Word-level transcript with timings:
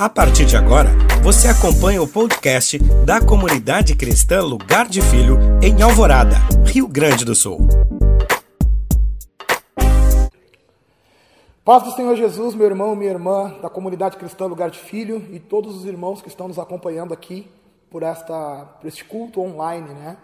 A 0.00 0.08
partir 0.08 0.46
de 0.46 0.56
agora, 0.56 0.90
você 1.24 1.48
acompanha 1.48 2.00
o 2.00 2.06
podcast 2.06 2.78
da 3.04 3.20
comunidade 3.20 3.96
cristã 3.96 4.40
Lugar 4.40 4.86
de 4.86 5.02
Filho 5.02 5.36
em 5.60 5.82
Alvorada, 5.82 6.36
Rio 6.64 6.86
Grande 6.86 7.24
do 7.24 7.34
Sul. 7.34 7.66
Paz 11.64 11.82
do 11.82 11.90
Senhor 11.90 12.14
Jesus, 12.14 12.54
meu 12.54 12.66
irmão, 12.66 12.94
minha 12.94 13.10
irmã 13.10 13.58
da 13.60 13.68
comunidade 13.68 14.16
cristã 14.16 14.46
Lugar 14.46 14.70
de 14.70 14.78
Filho 14.78 15.26
e 15.32 15.40
todos 15.40 15.74
os 15.78 15.84
irmãos 15.84 16.22
que 16.22 16.28
estão 16.28 16.46
nos 16.46 16.60
acompanhando 16.60 17.12
aqui 17.12 17.50
por, 17.90 18.04
esta, 18.04 18.66
por 18.80 18.86
este 18.86 19.04
culto 19.04 19.40
online, 19.40 19.88
né? 19.94 20.16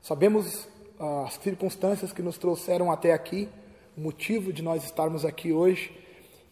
Sabemos 0.00 0.66
ah, 0.98 1.24
as 1.26 1.34
circunstâncias 1.34 2.10
que 2.10 2.22
nos 2.22 2.38
trouxeram 2.38 2.90
até 2.90 3.12
aqui, 3.12 3.50
o 3.98 4.00
motivo 4.00 4.50
de 4.50 4.62
nós 4.62 4.82
estarmos 4.82 5.26
aqui 5.26 5.52
hoje. 5.52 5.92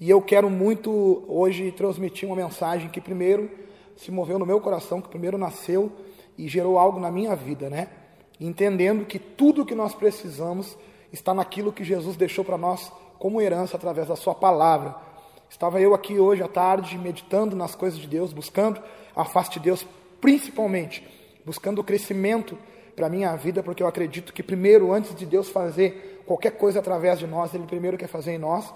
E 0.00 0.08
eu 0.08 0.22
quero 0.22 0.48
muito 0.48 1.24
hoje 1.26 1.72
transmitir 1.72 2.28
uma 2.28 2.36
mensagem 2.36 2.88
que 2.88 3.00
primeiro 3.00 3.50
se 3.96 4.12
moveu 4.12 4.38
no 4.38 4.46
meu 4.46 4.60
coração, 4.60 5.00
que 5.00 5.08
primeiro 5.08 5.36
nasceu 5.36 5.90
e 6.36 6.46
gerou 6.46 6.78
algo 6.78 7.00
na 7.00 7.10
minha 7.10 7.34
vida, 7.34 7.68
né? 7.68 7.88
Entendendo 8.38 9.04
que 9.04 9.18
tudo 9.18 9.66
que 9.66 9.74
nós 9.74 9.96
precisamos 9.96 10.78
está 11.12 11.34
naquilo 11.34 11.72
que 11.72 11.82
Jesus 11.82 12.16
deixou 12.16 12.44
para 12.44 12.56
nós 12.56 12.92
como 13.18 13.40
herança 13.40 13.76
através 13.76 14.06
da 14.06 14.14
sua 14.14 14.36
palavra. 14.36 14.94
Estava 15.50 15.80
eu 15.80 15.92
aqui 15.92 16.16
hoje 16.16 16.44
à 16.44 16.48
tarde 16.48 16.96
meditando 16.96 17.56
nas 17.56 17.74
coisas 17.74 17.98
de 17.98 18.06
Deus, 18.06 18.32
buscando 18.32 18.80
a 19.16 19.24
face 19.24 19.50
de 19.50 19.58
Deus, 19.58 19.84
principalmente 20.20 21.04
buscando 21.44 21.80
o 21.80 21.84
crescimento 21.84 22.56
para 22.94 23.06
a 23.06 23.10
minha 23.10 23.34
vida, 23.34 23.64
porque 23.64 23.82
eu 23.82 23.86
acredito 23.88 24.32
que 24.32 24.44
primeiro, 24.44 24.92
antes 24.92 25.12
de 25.14 25.26
Deus 25.26 25.48
fazer 25.48 26.22
qualquer 26.24 26.52
coisa 26.52 26.78
através 26.78 27.18
de 27.18 27.26
nós, 27.26 27.52
Ele 27.52 27.64
primeiro 27.64 27.96
quer 27.98 28.08
fazer 28.08 28.32
em 28.32 28.38
nós. 28.38 28.72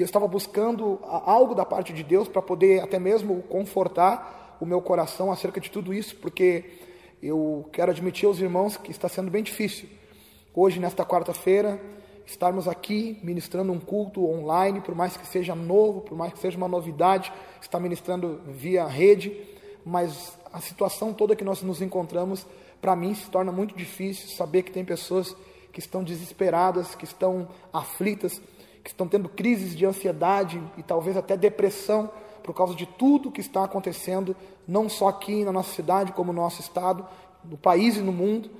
E 0.00 0.02
eu 0.02 0.06
estava 0.06 0.26
buscando 0.26 0.98
algo 1.04 1.54
da 1.54 1.62
parte 1.62 1.92
de 1.92 2.02
Deus 2.02 2.26
para 2.26 2.40
poder 2.40 2.82
até 2.82 2.98
mesmo 2.98 3.42
confortar 3.42 4.56
o 4.58 4.64
meu 4.64 4.80
coração 4.80 5.30
acerca 5.30 5.60
de 5.60 5.70
tudo 5.70 5.92
isso, 5.92 6.16
porque 6.16 6.64
eu 7.22 7.68
quero 7.70 7.90
admitir 7.90 8.24
aos 8.24 8.40
irmãos 8.40 8.78
que 8.78 8.90
está 8.90 9.10
sendo 9.10 9.30
bem 9.30 9.42
difícil. 9.42 9.90
Hoje, 10.54 10.80
nesta 10.80 11.04
quarta-feira, 11.04 11.78
estarmos 12.24 12.66
aqui 12.66 13.20
ministrando 13.22 13.72
um 13.72 13.78
culto 13.78 14.24
online, 14.24 14.80
por 14.80 14.94
mais 14.94 15.18
que 15.18 15.26
seja 15.26 15.54
novo, 15.54 16.00
por 16.00 16.16
mais 16.16 16.32
que 16.32 16.38
seja 16.38 16.56
uma 16.56 16.66
novidade, 16.66 17.30
está 17.60 17.78
ministrando 17.78 18.40
via 18.46 18.86
rede, 18.86 19.36
mas 19.84 20.32
a 20.50 20.62
situação 20.62 21.12
toda 21.12 21.36
que 21.36 21.44
nós 21.44 21.60
nos 21.60 21.82
encontramos, 21.82 22.46
para 22.80 22.96
mim, 22.96 23.14
se 23.14 23.28
torna 23.28 23.52
muito 23.52 23.76
difícil 23.76 24.30
saber 24.30 24.62
que 24.62 24.72
tem 24.72 24.82
pessoas 24.82 25.36
que 25.70 25.78
estão 25.78 26.02
desesperadas, 26.02 26.94
que 26.94 27.04
estão 27.04 27.48
aflitas, 27.70 28.40
que 28.82 28.90
estão 28.90 29.06
tendo 29.06 29.28
crises 29.28 29.76
de 29.76 29.84
ansiedade 29.84 30.62
e 30.76 30.82
talvez 30.82 31.16
até 31.16 31.36
depressão 31.36 32.10
por 32.42 32.54
causa 32.54 32.74
de 32.74 32.86
tudo 32.86 33.30
que 33.30 33.40
está 33.40 33.64
acontecendo, 33.64 34.34
não 34.66 34.88
só 34.88 35.08
aqui 35.08 35.44
na 35.44 35.52
nossa 35.52 35.72
cidade, 35.74 36.12
como 36.12 36.32
no 36.32 36.40
nosso 36.40 36.60
estado, 36.60 37.06
no 37.44 37.56
país 37.56 37.96
e 37.96 38.00
no 38.00 38.12
mundo. 38.12 38.50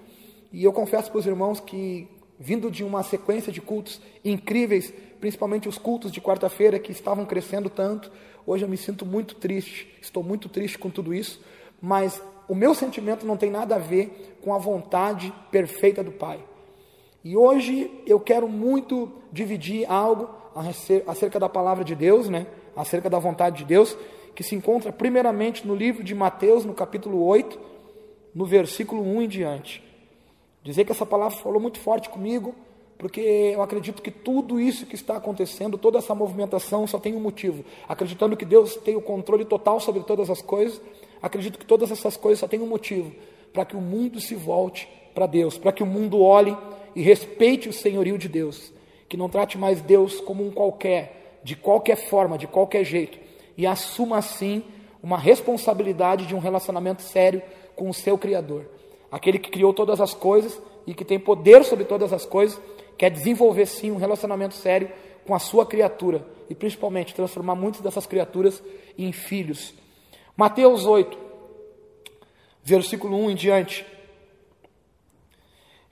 E 0.53 0.65
eu 0.65 0.73
confesso 0.73 1.11
para 1.11 1.19
os 1.19 1.27
irmãos 1.27 1.61
que, 1.61 2.09
vindo 2.39 2.71
de 2.71 2.85
uma 2.85 3.03
sequência 3.03 3.53
de 3.53 3.61
cultos 3.61 4.01
incríveis, 4.25 4.93
principalmente 5.21 5.69
os 5.69 5.79
cultos 5.79 6.13
de 6.13 6.21
quarta-feira 6.21 6.79
que 6.79 6.93
estavam 6.93 7.25
crescendo 7.25 7.71
tanto, 7.71 8.11
hoje 8.47 8.65
eu 8.65 8.69
me 8.69 8.77
sinto 8.77 9.07
muito 9.07 9.35
triste, 9.35 9.89
estou 10.01 10.23
muito 10.23 10.49
triste 10.49 10.79
com 10.79 10.91
tudo 10.91 11.15
isso, 11.15 11.41
mas 11.81 12.23
o 12.49 12.55
meu 12.55 12.75
sentimento 12.75 13.27
não 13.27 13.37
tem 13.37 13.51
nada 13.51 13.77
a 13.77 13.79
ver 13.79 14.37
com 14.43 14.55
a 14.55 14.59
vontade 14.59 15.33
perfeita 15.51 16.03
do 16.03 16.13
Pai. 16.13 16.41
E 17.23 17.37
hoje 17.37 17.91
eu 18.07 18.19
quero 18.19 18.49
muito 18.49 19.11
dividir 19.31 19.91
algo 19.91 20.29
acerca 21.07 21.39
da 21.39 21.49
palavra 21.49 21.85
de 21.85 21.95
Deus, 21.95 22.29
né? 22.29 22.47
acerca 22.75 23.11
da 23.11 23.19
vontade 23.19 23.59
de 23.59 23.65
Deus, 23.65 23.97
que 24.35 24.43
se 24.43 24.55
encontra 24.55 24.93
primeiramente 24.93 25.67
no 25.67 25.75
livro 25.75 26.03
de 26.03 26.15
Mateus, 26.15 26.65
no 26.65 26.73
capítulo 26.73 27.23
8, 27.25 27.59
no 28.35 28.47
versículo 28.47 29.03
1 29.03 29.23
em 29.23 29.29
diante. 29.29 29.83
Dizer 30.63 30.85
que 30.85 30.93
essa 30.93 31.07
palavra 31.07 31.37
falou 31.37 31.61
muito 31.61 31.79
forte 31.79 32.09
comigo, 32.09 32.55
porque 32.97 33.21
eu 33.21 33.63
acredito 33.63 34.03
que 34.03 34.11
tudo 34.11 34.61
isso 34.61 34.87
que 34.87 34.95
está 34.95 35.17
acontecendo, 35.17 35.79
toda 35.79 35.99
essa 35.99 36.15
movimentação 36.15 36.87
só 36.87 36.99
tem 36.99 37.15
um 37.15 37.21
motivo. 37.21 37.65
Acreditando 37.89 38.37
que 38.37 38.45
Deus 38.45 38.77
tem 38.77 38.97
o 38.97 39.01
controle 39.01 39.45
total 39.45 39.81
sobre 39.81 40.03
todas 40.03 40.31
as 40.31 40.41
coisas, 40.41 40.81
acredito 41.23 41.59
que 41.59 41.67
todas 41.67 41.91
essas 41.91 42.17
coisas 42.17 42.41
só 42.41 42.49
têm 42.49 42.61
um 42.61 42.67
motivo, 42.67 43.13
para 43.53 43.65
que 43.65 43.77
o 43.77 43.81
mundo 43.81 44.21
se 44.21 44.35
volte 44.35 44.89
para 45.15 45.27
Deus, 45.27 45.59
para 45.59 45.73
que 45.73 45.83
o 45.83 45.87
mundo 45.87 46.21
olhe 46.21 46.57
e 46.95 47.03
respeite 47.03 47.69
o 47.69 47.73
senhorio 47.73 48.19
de 48.19 48.29
Deus, 48.29 48.73
que 49.09 49.17
não 49.17 49.29
trate 49.29 49.59
mais 49.59 49.81
Deus 49.81 50.21
como 50.21 50.47
um 50.47 50.51
qualquer, 50.51 51.41
de 51.43 51.57
qualquer 51.57 51.97
forma, 51.97 52.39
de 52.39 52.47
qualquer 52.47 52.85
jeito, 52.85 53.19
e 53.57 53.67
assuma 53.67 54.19
assim 54.19 54.63
uma 55.03 55.19
responsabilidade 55.19 56.27
de 56.27 56.35
um 56.35 56.39
relacionamento 56.39 57.03
sério 57.03 57.43
com 57.75 57.89
o 57.89 57.95
seu 57.95 58.19
Criador. 58.19 58.67
Aquele 59.11 59.39
que 59.39 59.51
criou 59.51 59.73
todas 59.73 60.01
as 60.01 60.15
coisas 60.15 60.61
e 60.87 60.95
que 60.95 61.05
tem 61.05 61.19
poder 61.19 61.65
sobre 61.65 61.85
todas 61.85 62.13
as 62.13 62.25
coisas, 62.25 62.61
quer 62.97 63.11
desenvolver 63.11 63.67
sim 63.67 63.91
um 63.91 63.97
relacionamento 63.97 64.55
sério 64.55 64.91
com 65.27 65.35
a 65.35 65.39
sua 65.39 65.65
criatura 65.65 66.27
e 66.49 66.55
principalmente 66.55 67.15
transformar 67.15 67.55
muitas 67.55 67.81
dessas 67.81 68.07
criaturas 68.07 68.63
em 68.99 69.13
filhos. 69.13 69.75
Mateus 70.37 70.87
8, 70.87 71.17
versículo 72.63 73.17
1 73.17 73.31
em 73.31 73.35
diante. 73.35 73.87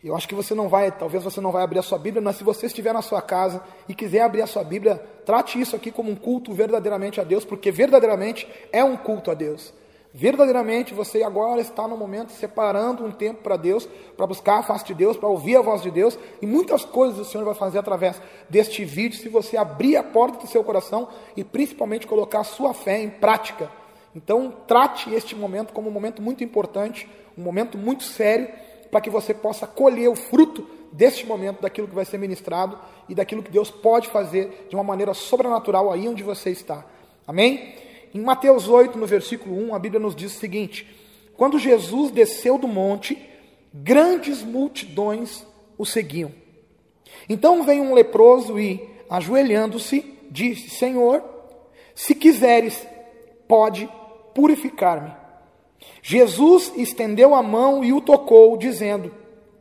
Eu 0.02 0.14
acho 0.14 0.28
que 0.28 0.34
você 0.34 0.54
não 0.54 0.68
vai, 0.68 0.92
talvez 0.92 1.24
você 1.24 1.40
não 1.40 1.50
vai 1.50 1.64
abrir 1.64 1.80
a 1.80 1.82
sua 1.82 1.98
Bíblia, 1.98 2.22
mas 2.22 2.36
se 2.36 2.44
você 2.44 2.66
estiver 2.66 2.94
na 2.94 3.02
sua 3.02 3.20
casa 3.20 3.60
e 3.88 3.94
quiser 3.94 4.20
abrir 4.20 4.42
a 4.42 4.46
sua 4.46 4.62
Bíblia, 4.62 4.94
trate 5.26 5.60
isso 5.60 5.74
aqui 5.74 5.90
como 5.90 6.08
um 6.08 6.14
culto 6.14 6.52
verdadeiramente 6.52 7.20
a 7.20 7.24
Deus, 7.24 7.44
porque 7.44 7.72
verdadeiramente 7.72 8.46
é 8.70 8.84
um 8.84 8.96
culto 8.96 9.28
a 9.28 9.34
Deus. 9.34 9.74
Verdadeiramente 10.14 10.94
você 10.94 11.24
agora 11.24 11.60
está 11.60 11.88
no 11.88 11.96
momento 11.96 12.30
separando 12.30 13.04
um 13.04 13.10
tempo 13.10 13.42
para 13.42 13.56
Deus, 13.56 13.88
para 14.16 14.24
buscar 14.24 14.60
a 14.60 14.62
face 14.62 14.84
de 14.84 14.94
Deus, 14.94 15.16
para 15.16 15.28
ouvir 15.28 15.56
a 15.56 15.62
voz 15.62 15.82
de 15.82 15.90
Deus, 15.90 16.16
e 16.40 16.46
muitas 16.46 16.84
coisas 16.84 17.18
o 17.18 17.24
Senhor 17.24 17.44
vai 17.44 17.54
fazer 17.54 17.80
através 17.80 18.22
deste 18.48 18.84
vídeo, 18.84 19.18
se 19.18 19.28
você 19.28 19.56
abrir 19.56 19.96
a 19.96 20.04
porta 20.04 20.38
do 20.38 20.46
seu 20.46 20.62
coração 20.62 21.08
e 21.36 21.42
principalmente 21.42 22.06
colocar 22.06 22.38
a 22.40 22.44
sua 22.44 22.72
fé 22.72 23.02
em 23.02 23.10
prática. 23.10 23.68
Então, 24.14 24.54
trate 24.64 25.12
este 25.12 25.34
momento 25.34 25.72
como 25.72 25.88
um 25.88 25.92
momento 25.92 26.22
muito 26.22 26.44
importante, 26.44 27.08
um 27.36 27.42
momento 27.42 27.76
muito 27.76 28.04
sério 28.04 28.48
para 28.90 29.00
que 29.00 29.10
você 29.10 29.34
possa 29.34 29.66
colher 29.66 30.08
o 30.08 30.16
fruto 30.16 30.66
deste 30.92 31.26
momento, 31.26 31.60
daquilo 31.60 31.88
que 31.88 31.94
vai 31.94 32.04
ser 32.04 32.18
ministrado 32.18 32.78
e 33.08 33.14
daquilo 33.14 33.42
que 33.42 33.50
Deus 33.50 33.70
pode 33.70 34.08
fazer 34.08 34.66
de 34.68 34.74
uma 34.74 34.84
maneira 34.84 35.14
sobrenatural 35.14 35.92
aí 35.92 36.08
onde 36.08 36.22
você 36.22 36.50
está. 36.50 36.84
Amém? 37.26 37.74
Em 38.14 38.20
Mateus 38.20 38.68
8, 38.68 38.98
no 38.98 39.06
versículo 39.06 39.54
1, 39.68 39.74
a 39.74 39.78
Bíblia 39.78 40.00
nos 40.00 40.16
diz 40.16 40.34
o 40.34 40.38
seguinte: 40.38 40.88
Quando 41.36 41.58
Jesus 41.58 42.10
desceu 42.10 42.56
do 42.56 42.66
monte, 42.66 43.18
grandes 43.72 44.42
multidões 44.42 45.46
o 45.76 45.84
seguiam. 45.84 46.32
Então 47.28 47.62
veio 47.62 47.82
um 47.82 47.94
leproso 47.94 48.58
e, 48.58 48.88
ajoelhando-se, 49.10 50.16
disse: 50.30 50.70
Senhor, 50.70 51.22
se 51.94 52.14
quiseres, 52.14 52.86
pode 53.46 53.88
purificar-me. 54.34 55.12
Jesus 56.02 56.72
estendeu 56.76 57.34
a 57.34 57.42
mão 57.42 57.84
e 57.84 57.92
o 57.92 58.00
tocou, 58.00 58.56
dizendo: 58.56 59.12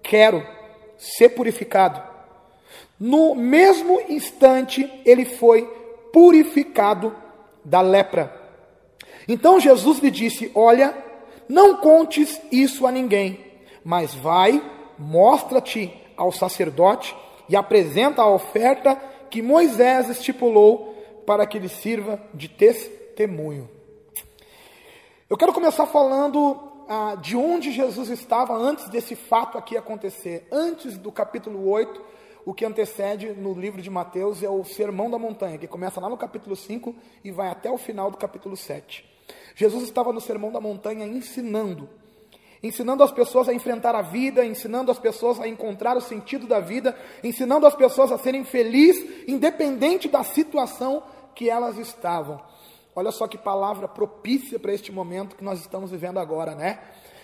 Quero 0.02 0.46
ser 0.98 1.30
purificado. 1.30 2.02
No 3.00 3.36
mesmo 3.36 4.02
instante, 4.10 4.90
ele 5.06 5.26
foi 5.26 5.64
purificado 6.12 7.16
da 7.64 7.82
lepra. 7.82 8.34
Então 9.28 9.60
Jesus 9.60 10.00
lhe 10.00 10.10
disse: 10.10 10.52
Olha, 10.56 10.96
não 11.48 11.78
contes 11.78 12.42
isso 12.52 12.88
a 12.88 12.92
ninguém, 12.92 13.40
mas 13.84 14.14
vai, 14.14 14.62
mostra-te 14.98 15.94
ao 16.16 16.32
sacerdote 16.32 17.16
e 17.48 17.56
apresenta 17.56 18.22
a 18.22 18.30
oferta 18.30 18.96
que 19.30 19.42
Moisés 19.42 20.10
estipulou 20.10 20.96
para 21.26 21.46
que 21.46 21.60
lhe 21.60 21.70
sirva 21.70 22.22
de 22.34 22.48
testemunho. 22.48 23.70
Eu 25.30 25.36
quero 25.36 25.52
começar 25.52 25.86
falando 25.86 26.58
ah, 26.88 27.16
de 27.16 27.36
onde 27.36 27.70
Jesus 27.70 28.08
estava 28.08 28.56
antes 28.56 28.88
desse 28.88 29.14
fato 29.14 29.58
aqui 29.58 29.76
acontecer. 29.76 30.48
Antes 30.50 30.98
do 30.98 31.12
capítulo 31.12 31.68
8, 31.68 32.02
o 32.46 32.54
que 32.54 32.64
antecede 32.64 33.34
no 33.34 33.54
livro 33.54 33.82
de 33.82 33.90
Mateus 33.90 34.42
é 34.42 34.50
o 34.50 34.64
Sermão 34.64 35.12
da 35.12 35.20
Montanha, 35.20 35.58
que 35.58 35.68
começa 35.68 36.00
lá 36.00 36.08
no 36.08 36.16
capítulo 36.16 36.56
5 36.56 36.96
e 37.26 37.30
vai 37.30 37.50
até 37.50 37.70
o 37.70 37.78
final 37.78 38.10
do 38.10 38.16
capítulo 38.16 38.56
7. 38.56 39.04
Jesus 39.54 39.84
estava 39.84 40.14
no 40.14 40.22
Sermão 40.22 40.50
da 40.50 40.62
Montanha 40.62 41.06
ensinando, 41.06 41.90
ensinando 42.64 43.04
as 43.04 43.12
pessoas 43.12 43.50
a 43.50 43.54
enfrentar 43.54 43.96
a 43.96 44.02
vida, 44.02 44.46
ensinando 44.46 44.92
as 44.92 44.98
pessoas 44.98 45.42
a 45.42 45.48
encontrar 45.48 45.98
o 45.98 46.02
sentido 46.02 46.48
da 46.48 46.62
vida, 46.62 46.98
ensinando 47.22 47.68
as 47.68 47.76
pessoas 47.76 48.14
a 48.14 48.18
serem 48.18 48.46
felizes, 48.46 49.28
independente 49.28 50.08
da 50.08 50.24
situação 50.24 51.04
que 51.36 51.50
elas 51.50 51.78
estavam. 51.78 52.42
Olha 52.98 53.12
só 53.12 53.28
que 53.28 53.38
palavra 53.38 53.88
propícia 53.88 54.58
para 54.58 54.74
este 54.74 54.92
momento 54.92 55.36
que 55.36 55.44
nós 55.44 55.60
estamos 55.60 55.92
vivendo 55.92 56.18
agora, 56.18 56.56
né? 56.56 56.80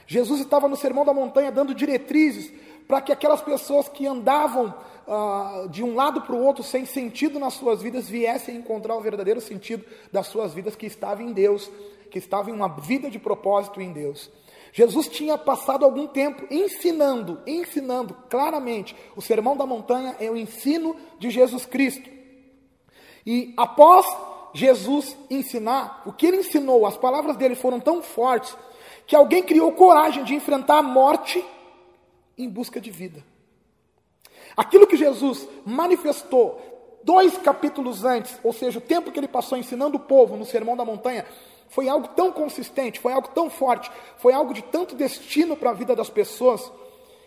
Jesus 0.06 0.40
estava 0.40 0.68
no 0.68 0.76
Sermão 0.76 1.04
da 1.04 1.16
Montanha 1.16 1.52
dando 1.52 1.74
diretrizes 1.74 2.54
para 2.88 3.02
que 3.02 3.12
aquelas 3.12 3.42
pessoas 3.42 3.90
que 3.90 4.06
andavam 4.06 4.72
uh, 5.08 5.68
de 5.70 5.84
um 5.84 5.96
lado 5.96 6.22
para 6.22 6.36
o 6.36 6.44
outro 6.44 6.64
sem 6.64 6.86
sentido 6.86 7.40
nas 7.40 7.56
suas 7.56 7.82
vidas 7.82 8.08
viessem 8.08 8.56
encontrar 8.56 8.96
o 8.96 9.02
verdadeiro 9.02 9.42
sentido 9.42 9.84
das 10.12 10.28
suas 10.28 10.54
vidas 10.54 10.76
que 10.76 10.86
estava 10.86 11.24
em 11.24 11.34
Deus, 11.34 11.72
que 12.12 12.20
estava 12.20 12.52
em 12.52 12.54
uma 12.54 12.68
vida 12.68 13.10
de 13.10 13.18
propósito 13.18 13.82
em 13.82 13.92
Deus. 13.92 14.30
Jesus 14.72 15.08
tinha 15.08 15.40
passado 15.40 15.86
algum 15.86 16.06
tempo 16.06 16.46
ensinando, 16.52 17.42
ensinando 17.48 18.16
claramente. 18.30 18.96
O 19.16 19.24
sermão 19.24 19.58
da 19.58 19.66
montanha 19.66 20.16
é 20.20 20.30
o 20.30 20.38
ensino 20.38 20.96
de 21.18 21.32
Jesus 21.32 21.66
Cristo. 21.66 22.08
E 23.26 23.56
após 23.58 24.06
Jesus 24.54 25.18
ensinar, 25.30 26.04
o 26.06 26.14
que 26.14 26.28
ele 26.28 26.38
ensinou, 26.38 26.86
as 26.86 26.96
palavras 26.96 27.36
dele 27.36 27.56
foram 27.56 27.80
tão 27.80 28.02
fortes 28.02 28.56
que 29.08 29.16
alguém 29.16 29.44
criou 29.44 29.72
coragem 29.72 30.24
de 30.24 30.36
enfrentar 30.36 30.78
a 30.78 30.84
morte 30.84 31.44
em 32.38 32.48
busca 32.48 32.80
de 32.80 32.92
vida. 32.92 33.24
Aquilo 34.56 34.88
que 34.88 34.96
Jesus 34.96 35.48
manifestou 35.66 37.00
dois 37.04 37.38
capítulos 37.38 38.06
antes, 38.06 38.40
ou 38.44 38.54
seja, 38.54 38.78
o 38.78 38.82
tempo 38.82 39.12
que 39.12 39.20
ele 39.20 39.28
passou 39.28 39.58
ensinando 39.58 39.98
o 39.98 40.00
povo 40.00 40.38
no 40.38 40.46
Sermão 40.46 40.78
da 40.78 40.86
Montanha, 40.86 41.26
foi 41.68 41.90
algo 41.90 42.10
tão 42.10 42.32
consistente, 42.32 43.00
foi 43.00 43.12
algo 43.12 43.30
tão 43.30 43.50
forte, 43.50 43.92
foi 44.18 44.34
algo 44.34 44.54
de 44.54 44.62
tanto 44.62 44.96
destino 44.96 45.58
para 45.58 45.72
a 45.72 45.74
vida 45.74 45.96
das 45.96 46.10
pessoas, 46.10 46.72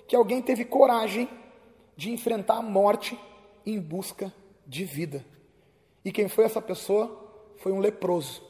que 0.07 0.15
alguém 0.15 0.41
teve 0.41 0.65
coragem 0.65 1.29
de 1.97 2.13
enfrentar 2.13 2.59
a 2.59 2.63
morte 2.63 3.19
em 3.65 3.81
busca 3.81 4.33
de 4.65 4.85
vida. 4.85 5.25
E 6.07 6.13
quem 6.13 6.29
foi 6.29 6.45
essa 6.45 6.63
pessoa? 6.63 7.21
Foi 7.57 7.73
um 7.73 7.81
leproso. 7.81 8.41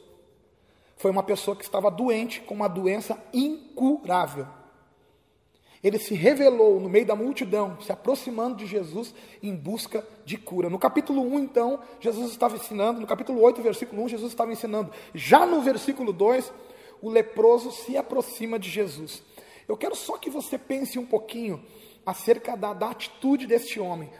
Foi 0.95 1.09
uma 1.09 1.23
pessoa 1.23 1.57
que 1.57 1.63
estava 1.63 1.89
doente 1.89 2.39
com 2.39 2.53
uma 2.53 2.67
doença 2.67 3.19
incurável. 3.33 4.45
Ele 5.83 5.97
se 5.97 6.13
revelou 6.13 6.79
no 6.79 6.87
meio 6.87 7.07
da 7.07 7.15
multidão, 7.15 7.75
se 7.81 7.91
aproximando 7.91 8.57
de 8.57 8.67
Jesus 8.67 9.11
em 9.41 9.55
busca 9.55 10.07
de 10.23 10.37
cura. 10.37 10.69
No 10.69 10.77
capítulo 10.77 11.23
1, 11.23 11.39
então, 11.39 11.79
Jesus 11.99 12.29
estava 12.29 12.55
ensinando, 12.55 13.01
no 13.01 13.07
capítulo 13.07 13.41
8, 13.41 13.59
versículo 13.59 14.03
1, 14.03 14.09
Jesus 14.09 14.33
estava 14.33 14.51
ensinando. 14.51 14.91
Já 15.15 15.43
no 15.43 15.59
versículo 15.59 16.13
2, 16.13 16.53
o 17.01 17.09
leproso 17.09 17.71
se 17.71 17.97
aproxima 17.97 18.59
de 18.59 18.69
Jesus. 18.69 19.23
Eu 19.67 19.75
quero 19.75 19.95
só 19.95 20.15
que 20.19 20.29
você 20.29 20.59
pense 20.59 20.99
um 20.99 21.05
pouquinho 21.07 21.59
acerca 22.05 22.55
da, 22.55 22.71
da 22.73 22.91
atitude 22.91 23.47
deste 23.47 23.79
homem. 23.79 24.11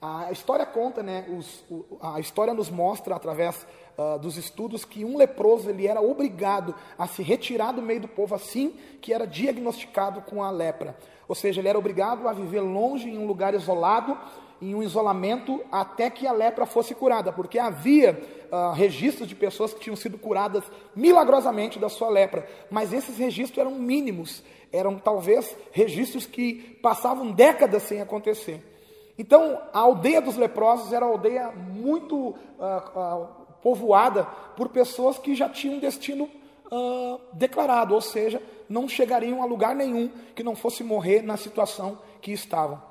A 0.00 0.30
história 0.32 0.66
conta, 0.66 1.02
né, 1.02 1.24
os, 1.30 1.64
a 2.00 2.20
história 2.20 2.52
nos 2.52 2.68
mostra 2.68 3.16
através 3.16 3.66
uh, 3.96 4.18
dos 4.18 4.36
estudos 4.36 4.84
que 4.84 5.04
um 5.04 5.16
leproso 5.16 5.70
ele 5.70 5.86
era 5.86 6.00
obrigado 6.00 6.74
a 6.98 7.06
se 7.06 7.22
retirar 7.22 7.72
do 7.72 7.80
meio 7.80 8.00
do 8.00 8.08
povo 8.08 8.34
assim 8.34 8.74
que 9.00 9.14
era 9.14 9.26
diagnosticado 9.26 10.20
com 10.22 10.42
a 10.42 10.50
lepra. 10.50 10.96
Ou 11.26 11.34
seja, 11.34 11.60
ele 11.60 11.68
era 11.68 11.78
obrigado 11.78 12.28
a 12.28 12.32
viver 12.32 12.60
longe 12.60 13.08
em 13.08 13.16
um 13.16 13.26
lugar 13.26 13.54
isolado, 13.54 14.18
em 14.60 14.74
um 14.74 14.82
isolamento, 14.82 15.62
até 15.70 16.10
que 16.10 16.26
a 16.26 16.32
lepra 16.32 16.66
fosse 16.66 16.94
curada, 16.94 17.32
porque 17.32 17.58
havia 17.58 18.20
uh, 18.50 18.72
registros 18.72 19.28
de 19.28 19.34
pessoas 19.34 19.74
que 19.74 19.80
tinham 19.80 19.96
sido 19.96 20.18
curadas 20.18 20.64
milagrosamente 20.94 21.78
da 21.78 21.88
sua 21.88 22.08
lepra, 22.08 22.46
mas 22.70 22.92
esses 22.92 23.18
registros 23.18 23.58
eram 23.58 23.72
mínimos, 23.72 24.42
eram 24.72 24.98
talvez 24.98 25.56
registros 25.72 26.26
que 26.26 26.78
passavam 26.82 27.30
décadas 27.32 27.82
sem 27.84 28.00
acontecer. 28.00 28.73
Então, 29.18 29.60
a 29.72 29.78
aldeia 29.78 30.20
dos 30.20 30.36
leprosos 30.36 30.92
era 30.92 31.04
uma 31.04 31.12
aldeia 31.12 31.50
muito 31.50 32.16
uh, 32.16 32.34
uh, 32.34 33.26
povoada 33.62 34.24
por 34.56 34.68
pessoas 34.68 35.18
que 35.18 35.34
já 35.34 35.48
tinham 35.48 35.78
destino 35.78 36.28
uh, 36.70 37.20
declarado, 37.32 37.94
ou 37.94 38.00
seja, 38.00 38.42
não 38.68 38.88
chegariam 38.88 39.42
a 39.42 39.46
lugar 39.46 39.74
nenhum 39.74 40.10
que 40.34 40.42
não 40.42 40.56
fosse 40.56 40.82
morrer 40.82 41.22
na 41.22 41.36
situação 41.36 41.98
que 42.20 42.32
estavam. 42.32 42.82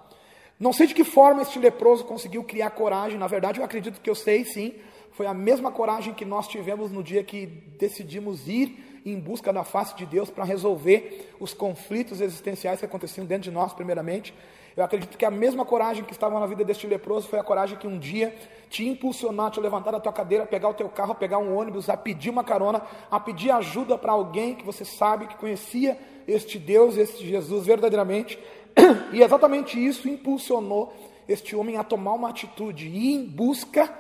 Não 0.59 0.71
sei 0.71 0.87
de 0.87 0.93
que 0.93 1.03
forma 1.03 1.41
este 1.41 1.59
leproso 1.59 2.05
conseguiu 2.05 2.43
criar 2.43 2.69
coragem, 2.69 3.17
na 3.17 3.27
verdade 3.27 3.59
eu 3.59 3.65
acredito 3.65 3.99
que 3.99 4.09
eu 4.09 4.15
sei 4.15 4.45
sim, 4.45 4.73
foi 5.11 5.25
a 5.25 5.33
mesma 5.33 5.71
coragem 5.71 6.13
que 6.13 6.25
nós 6.25 6.47
tivemos 6.47 6.91
no 6.91 7.03
dia 7.03 7.23
que 7.23 7.45
decidimos 7.45 8.47
ir 8.47 9.01
em 9.05 9.19
busca 9.19 9.51
da 9.51 9.63
face 9.63 9.95
de 9.95 10.05
Deus 10.05 10.29
para 10.29 10.43
resolver 10.43 11.33
os 11.39 11.53
conflitos 11.53 12.21
existenciais 12.21 12.79
que 12.79 12.85
aconteciam 12.85 13.25
dentro 13.25 13.43
de 13.43 13.51
nós, 13.51 13.73
primeiramente. 13.73 14.33
Eu 14.75 14.83
acredito 14.83 15.17
que 15.17 15.25
a 15.25 15.31
mesma 15.31 15.63
coragem 15.65 16.03
que 16.03 16.11
estava 16.11 16.39
na 16.39 16.47
vida 16.47 16.63
deste 16.63 16.87
leproso 16.87 17.27
foi 17.27 17.37
a 17.37 17.43
coragem 17.43 17.77
que 17.77 17.87
um 17.87 17.99
dia 17.99 18.35
te 18.69 18.87
impulsionar, 18.87 19.51
te 19.51 19.59
levantar 19.59 19.91
da 19.91 19.99
tua 19.99 20.11
cadeira, 20.11 20.47
pegar 20.47 20.69
o 20.69 20.73
teu 20.73 20.89
carro, 20.89 21.13
pegar 21.13 21.37
um 21.37 21.55
ônibus, 21.55 21.89
a 21.89 21.95
pedir 21.95 22.31
uma 22.31 22.43
carona, 22.43 22.81
a 23.11 23.19
pedir 23.19 23.51
ajuda 23.51 23.97
para 23.99 24.11
alguém 24.11 24.55
que 24.55 24.65
você 24.65 24.83
sabe 24.83 25.27
que 25.27 25.35
conhecia 25.35 25.97
este 26.27 26.57
Deus, 26.57 26.97
este 26.97 27.27
Jesus 27.27 27.65
verdadeiramente. 27.65 28.39
E 29.13 29.21
exatamente 29.21 29.77
isso 29.77 30.09
impulsionou 30.09 30.91
este 31.27 31.55
homem 31.55 31.77
a 31.77 31.83
tomar 31.83 32.13
uma 32.13 32.29
atitude 32.29 32.87
e 32.87 33.13
em 33.13 33.23
busca 33.23 33.93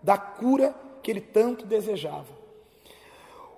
da 0.00 0.16
cura 0.16 0.72
que 1.02 1.10
ele 1.10 1.20
tanto 1.20 1.66
desejava. 1.66 2.28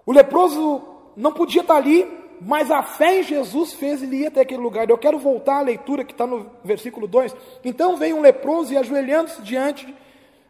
O 0.06 0.12
leproso 0.12 0.82
não 1.14 1.32
podia 1.32 1.60
estar 1.60 1.76
ali, 1.76 2.08
mas 2.44 2.70
a 2.70 2.82
fé 2.82 3.20
em 3.20 3.22
Jesus 3.22 3.72
fez 3.74 4.02
ele 4.02 4.16
ir 4.16 4.26
até 4.26 4.40
aquele 4.40 4.60
lugar. 4.60 4.88
Eu 4.88 4.98
quero 4.98 5.18
voltar 5.18 5.58
à 5.58 5.62
leitura 5.62 6.04
que 6.04 6.12
está 6.12 6.26
no 6.26 6.50
versículo 6.64 7.06
2. 7.06 7.34
Então 7.64 7.96
veio 7.96 8.16
um 8.16 8.20
leproso 8.20 8.72
e 8.72 8.76
ajoelhando-se 8.76 9.40
diante, 9.42 9.94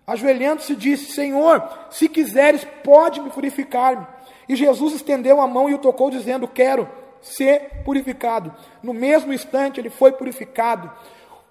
ajoelhando-se 0.06 0.74
disse: 0.74 1.12
Senhor, 1.12 1.62
se 1.90 2.08
quiseres, 2.08 2.66
pode 2.82 3.20
me 3.20 3.30
purificar-me. 3.30 4.06
E 4.48 4.56
Jesus 4.56 4.94
estendeu 4.94 5.40
a 5.40 5.46
mão 5.46 5.68
e 5.68 5.74
o 5.74 5.78
tocou, 5.78 6.10
dizendo: 6.10 6.48
Quero 6.48 6.88
ser 7.20 7.82
purificado. 7.84 8.54
No 8.82 8.94
mesmo 8.94 9.32
instante 9.32 9.78
ele 9.78 9.90
foi 9.90 10.12
purificado. 10.12 10.90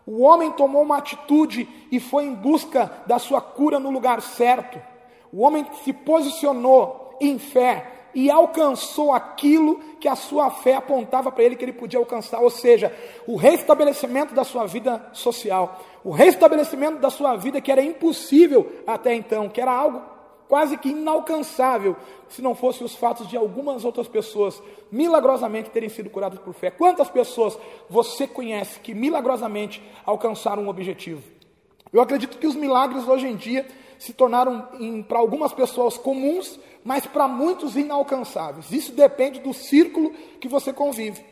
O 0.08 0.24
homem 0.24 0.52
tomou 0.52 0.82
uma 0.82 0.98
atitude 0.98 1.70
e 1.92 2.00
foi 2.00 2.26
em 2.26 2.34
busca 2.34 2.92
da 3.06 3.20
sua 3.20 3.40
cura 3.42 3.80
no 3.80 3.92
lugar 3.92 4.22
certo. 4.22 4.82
O 5.32 5.44
homem 5.44 5.66
se 5.84 5.94
posicionou 5.94 7.16
em 7.22 7.38
fé 7.38 8.00
e 8.13 8.30
alcançou 8.30 9.13
aquilo 9.13 9.80
que 10.00 10.08
a 10.08 10.16
sua 10.16 10.50
fé 10.50 10.75
apontava 10.75 11.31
para 11.31 11.44
ele 11.44 11.56
que 11.56 11.63
ele 11.66 11.74
podia 11.74 12.00
alcançar, 12.00 12.40
ou 12.40 12.50
seja, 12.50 12.96
o 13.28 13.36
restabelecimento 13.36 14.34
da 14.34 14.44
sua 14.44 14.66
vida 14.66 15.10
social, 15.13 15.80
o 16.04 16.12
restabelecimento 16.12 17.00
da 17.00 17.10
sua 17.10 17.36
vida 17.36 17.62
que 17.62 17.72
era 17.72 17.84
impossível 17.84 18.72
até 18.86 19.13
então, 19.13 19.48
que 19.48 19.62
era 19.62 19.72
algo 19.72 20.02
quase 20.52 20.78
que 20.78 20.90
inalcançável, 20.90 21.96
se 22.28 22.42
não 22.42 22.54
fossem 22.54 22.86
os 22.86 22.94
fatos 22.94 23.25
de 23.30 23.38
algumas 23.38 23.86
outras 23.86 24.06
pessoas 24.06 24.62
milagrosamente 24.92 25.69
terem 25.69 25.88
sido 25.88 26.10
curadas 26.10 26.40
por 26.40 26.54
fé. 26.54 26.69
Quantas 26.69 27.10
pessoas 27.10 27.58
você 27.90 28.28
conhece 28.28 28.81
que 28.81 28.94
milagrosamente 28.94 29.81
alcançaram 30.06 30.63
um 30.63 30.68
objetivo? 30.68 31.24
Eu 31.94 32.02
acredito 32.02 32.38
que 32.38 32.48
os 32.48 32.56
milagres 32.56 33.08
hoje 33.08 33.27
em 33.27 33.36
dia 33.38 33.65
se 33.98 34.12
tornaram 34.12 34.68
para 35.08 35.20
algumas 35.20 35.53
pessoas 35.53 35.98
comuns, 35.98 36.60
mas 36.84 37.06
para 37.06 37.28
muitos 37.28 37.76
inalcançáveis. 37.76 38.72
Isso 38.72 38.92
depende 38.92 39.40
do 39.40 39.54
círculo 39.54 40.12
que 40.40 40.48
você 40.48 40.74
convive. 40.74 41.24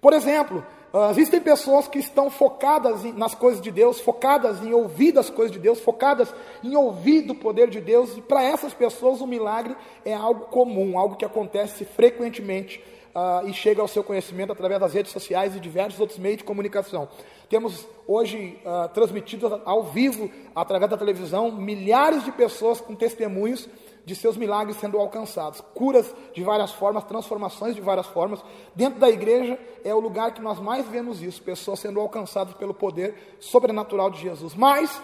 Por 0.00 0.12
exemplo, 0.12 0.64
ah, 0.92 1.10
existem 1.10 1.40
pessoas 1.40 1.86
que 1.86 2.00
estão 2.00 2.28
focadas 2.28 3.04
nas 3.14 3.32
coisas 3.34 3.62
de 3.62 3.70
Deus, 3.70 4.00
focadas 4.00 4.60
em 4.60 4.72
ouvir 4.72 5.12
das 5.12 5.30
coisas 5.30 5.52
de 5.52 5.58
Deus, 5.58 5.78
focadas 5.78 6.34
em 6.64 6.74
ouvir 6.74 7.22
do 7.22 7.34
poder 7.34 7.70
de 7.70 7.80
Deus, 7.80 8.16
e 8.16 8.20
para 8.20 8.42
essas 8.42 8.74
pessoas 8.74 9.20
o 9.20 9.26
milagre 9.26 9.76
é 10.04 10.12
algo 10.12 10.46
comum, 10.46 10.98
algo 10.98 11.14
que 11.14 11.24
acontece 11.24 11.84
frequentemente 11.84 12.82
uh, 13.14 13.46
e 13.46 13.52
chega 13.52 13.80
ao 13.80 13.86
seu 13.86 14.02
conhecimento 14.02 14.50
através 14.52 14.80
das 14.80 14.92
redes 14.92 15.12
sociais 15.12 15.54
e 15.54 15.60
diversos 15.60 16.00
outros 16.00 16.18
meios 16.18 16.38
de 16.38 16.44
comunicação. 16.44 17.08
Temos 17.48 17.86
hoje 18.06 18.58
uh, 18.64 18.88
transmitido 18.88 19.62
ao 19.64 19.84
vivo, 19.84 20.28
através 20.56 20.90
da 20.90 20.96
televisão, 20.96 21.52
milhares 21.52 22.24
de 22.24 22.32
pessoas 22.32 22.80
com 22.80 22.96
testemunhos 22.96 23.68
de 24.04 24.14
seus 24.14 24.36
milagres 24.36 24.76
sendo 24.76 24.98
alcançados, 24.98 25.60
curas 25.74 26.14
de 26.32 26.42
várias 26.42 26.72
formas, 26.72 27.04
transformações 27.04 27.74
de 27.74 27.80
várias 27.80 28.06
formas. 28.06 28.40
Dentro 28.74 28.98
da 28.98 29.08
igreja 29.08 29.58
é 29.84 29.94
o 29.94 30.00
lugar 30.00 30.32
que 30.32 30.40
nós 30.40 30.58
mais 30.58 30.86
vemos 30.86 31.22
isso, 31.22 31.42
pessoas 31.42 31.80
sendo 31.80 32.00
alcançadas 32.00 32.54
pelo 32.54 32.74
poder 32.74 33.36
sobrenatural 33.38 34.10
de 34.10 34.20
Jesus. 34.20 34.54
Mas, 34.54 35.00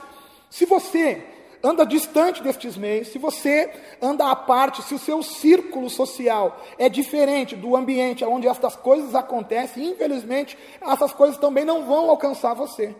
se 0.51 0.65
você 0.67 1.25
anda 1.63 1.85
distante 1.85 2.43
destes 2.43 2.77
meios, 2.77 3.09
se 3.09 3.19
você 3.19 3.73
anda 4.01 4.31
à 4.31 4.37
parte, 4.37 4.83
se 4.83 4.95
o 4.95 4.99
seu 4.99 5.23
círculo 5.23 5.91
social 5.91 6.61
é 6.79 6.89
diferente 6.89 7.57
do 7.57 7.77
ambiente 7.77 8.25
onde 8.25 8.47
estas 8.47 8.77
coisas 8.77 9.15
acontecem, 9.15 9.91
infelizmente, 9.91 10.57
essas 10.81 11.13
coisas 11.13 11.39
também 11.39 11.65
não 11.65 11.85
vão 11.85 12.11
alcançar 12.11 12.55
você. 12.55 12.95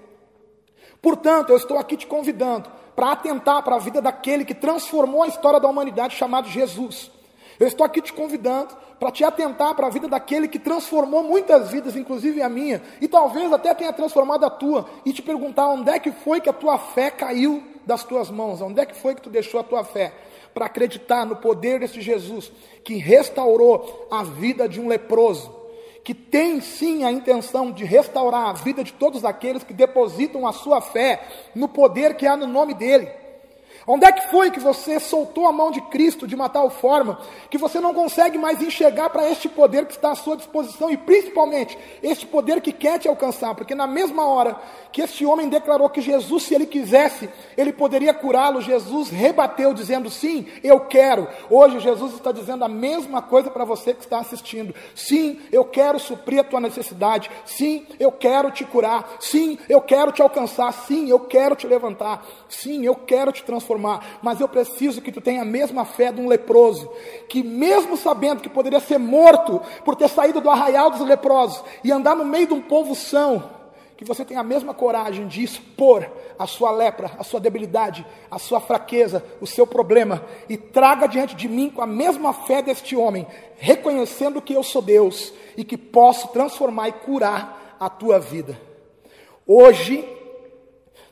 Portanto, 1.01 1.51
eu 1.51 1.57
estou 1.57 1.79
aqui 1.79 1.97
te 1.97 2.07
convidando 2.07 2.71
para 2.97 3.13
atentar 3.13 3.63
para 3.63 3.77
a 3.77 3.79
vida 3.79 4.01
daquele 4.01 4.45
que 4.45 4.55
transformou 4.55 5.23
a 5.23 5.29
história 5.29 5.61
da 5.61 5.69
humanidade, 5.69 6.17
chamado 6.17 6.49
Jesus. 6.49 7.11
Eu 7.61 7.69
estou 7.69 7.85
aqui 7.85 8.01
te 8.01 8.13
convidando 8.13 8.75
para 8.99 9.11
te 9.11 9.23
atentar 9.23 9.75
para 9.75 9.87
a 9.87 9.91
vida 9.91 10.09
daquele 10.09 10.49
que 10.49 10.59
transformou 10.59 11.23
muitas 11.23 11.71
vidas, 11.71 11.95
inclusive 11.95 12.41
a 12.41 12.49
minha, 12.49 12.83
e 13.01 13.07
talvez 13.07 13.53
até 13.53 13.75
tenha 13.75 13.93
transformado 13.93 14.45
a 14.45 14.51
tua, 14.51 14.87
e 15.05 15.13
te 15.13 15.23
perguntar 15.23 15.69
onde 15.69 15.91
é 15.91 15.99
que 15.99 16.11
foi 16.11 16.41
que 16.41 16.49
a 16.49 16.53
tua 16.53 16.79
fé 16.79 17.11
caiu 17.11 17.63
das 17.85 18.03
tuas 18.03 18.31
mãos, 18.31 18.61
onde 18.61 18.81
é 18.81 18.87
que 18.87 18.97
foi 18.97 19.15
que 19.15 19.23
tu 19.23 19.31
deixou 19.31 19.61
a 19.61 19.65
tua 19.65 19.85
fé? 19.85 20.13
Para 20.53 20.67
acreditar 20.67 21.27
no 21.27 21.37
poder 21.37 21.81
desse 21.81 22.01
Jesus 22.01 22.51
que 22.83 22.97
restaurou 22.97 24.09
a 24.11 24.23
vida 24.23 24.67
de 24.67 24.81
um 24.81 24.89
leproso, 24.89 25.55
que 26.07 26.15
tem 26.15 26.61
sim 26.61 27.03
a 27.03 27.11
intenção 27.11 27.73
de 27.73 27.85
restaurar 27.85 28.51
a 28.51 28.53
vida 28.53 28.85
de 28.85 28.93
todos 28.93 29.25
aqueles 29.25 29.65
que 29.65 29.75
depositam 29.75 30.47
a 30.47 30.53
sua 30.53 30.81
fé 30.81 31.21
no 31.53 31.67
poder 31.67 32.15
que 32.15 32.29
há 32.29 32.37
no 32.37 32.47
nome 32.47 32.75
dele. 32.75 33.11
Onde 33.89 34.05
é 34.05 34.11
que 34.11 34.29
foi 34.31 34.51
que 34.51 34.59
você 34.59 34.99
soltou 34.99 35.47
a 35.47 35.53
mão 35.53 35.71
de 35.71 35.81
Cristo 35.83 36.27
de 36.27 36.35
uma 36.35 36.49
tal 36.49 36.69
forma 36.69 37.21
que 37.49 37.57
você 37.57 37.79
não 37.79 37.95
consegue 37.95 38.37
mais 38.37 38.61
enxergar 38.61 39.11
para 39.11 39.31
este 39.31 39.49
poder 39.49 39.87
que 39.87 39.93
está 39.93 40.11
à 40.11 40.17
sua 40.17 40.37
disposição 40.37 40.91
e 40.91 40.97
principalmente 40.97 41.79
este 42.03 42.27
poder 42.27 42.61
que 42.61 42.73
quer 42.73 42.99
te 42.99 43.07
alcançar? 43.07 43.55
Porque 43.55 43.77
na 43.77 43.87
mesma 43.87 44.27
hora 44.27 44.57
que 44.91 45.03
este 45.03 45.25
homem 45.25 45.49
declarou 45.49 45.89
que 45.89 46.01
Jesus, 46.01 46.43
se 46.43 46.55
ele 46.55 46.67
quisesse, 46.67 47.31
ele 47.57 47.73
poderia 47.73 48.13
curá-lo, 48.13 48.61
Jesus 48.61 49.09
rebateu 49.09 49.73
dizendo: 49.73 50.11
Sim, 50.11 50.47
eu 50.65 50.81
quero. 50.81 51.29
Hoje 51.49 51.79
Jesus 51.79 52.15
está 52.15 52.33
dizendo 52.33 52.65
a 52.65 52.69
mesma 52.69 53.23
coisa 53.23 53.51
para 53.51 53.65
você 53.65 53.95
que 53.95 54.03
está 54.03 54.19
assistindo: 54.19 54.75
Sim, 54.97 55.39
eu 55.53 55.65
quero 55.65 56.01
suprir 56.01 56.41
a 56.41 56.45
tua 56.45 56.61
necessidade. 56.61 57.31
Sim, 57.45 57.87
eu 58.01 58.11
quero 58.11 58.51
te 58.51 58.65
curar. 58.65 59.17
Sim, 59.21 59.59
eu 59.69 59.81
quero 59.81 60.11
te 60.11 60.23
alcançar. 60.23 60.73
Sim, 60.73 61.09
eu 61.09 61.21
quero 61.21 61.55
te 61.55 61.69
levantar. 61.69 62.27
Sim, 62.49 62.85
eu 62.85 62.97
quero 62.97 63.31
te 63.31 63.45
transformar 63.45 63.76
transformar, 63.77 64.19
mas 64.23 64.41
eu 64.41 64.49
preciso 64.49 65.03
que 65.03 65.13
tu 65.13 65.21
tenha 65.21 65.43
a 65.43 65.45
mesma 65.45 65.85
fé 65.85 66.11
de 66.11 66.21
um 66.21 66.27
leproso, 66.27 66.91
que 67.29 67.43
mesmo 67.43 67.97
sabendo 67.97 68.41
que 68.41 68.49
poderia 68.49 68.81
ser 68.81 68.99
morto 68.99 69.61
por 69.85 69.95
ter 69.95 70.09
saído 70.09 70.41
do 70.41 70.51
arraial 70.51 70.91
dos 70.91 71.07
leprosos 71.07 71.63
e 71.85 71.93
andar 71.93 72.17
no 72.17 72.25
meio 72.25 72.49
de 72.49 72.55
um 72.55 72.63
povo 72.63 72.95
são, 72.95 73.55
que 73.97 74.05
você 74.05 74.25
tenha 74.25 74.41
a 74.41 74.45
mesma 74.45 74.75
coragem 74.75 75.27
de 75.27 75.43
expor 75.43 76.07
a 76.39 76.47
sua 76.47 76.71
lepra, 76.71 77.13
a 77.19 77.25
sua 77.25 77.41
debilidade, 77.41 78.05
a 78.31 78.39
sua 78.39 78.61
fraqueza, 78.61 79.25
o 79.41 79.47
seu 79.47 79.67
problema, 79.67 80.23
e 80.49 80.57
traga 80.57 81.07
diante 81.07 81.35
de 81.35 81.49
mim 81.49 81.71
com 81.71 81.81
a 81.81 81.87
mesma 81.87 82.33
fé 82.33 82.61
deste 82.61 82.95
homem, 82.95 83.27
reconhecendo 83.57 84.43
que 84.43 84.53
eu 84.53 84.63
sou 84.63 84.83
Deus 84.83 85.33
e 85.57 85.65
que 85.65 85.79
posso 85.79 86.29
transformar 86.29 86.89
e 86.89 86.93
curar 86.93 87.77
a 87.81 87.89
tua 87.89 88.19
vida. 88.19 88.59
Hoje 89.47 90.16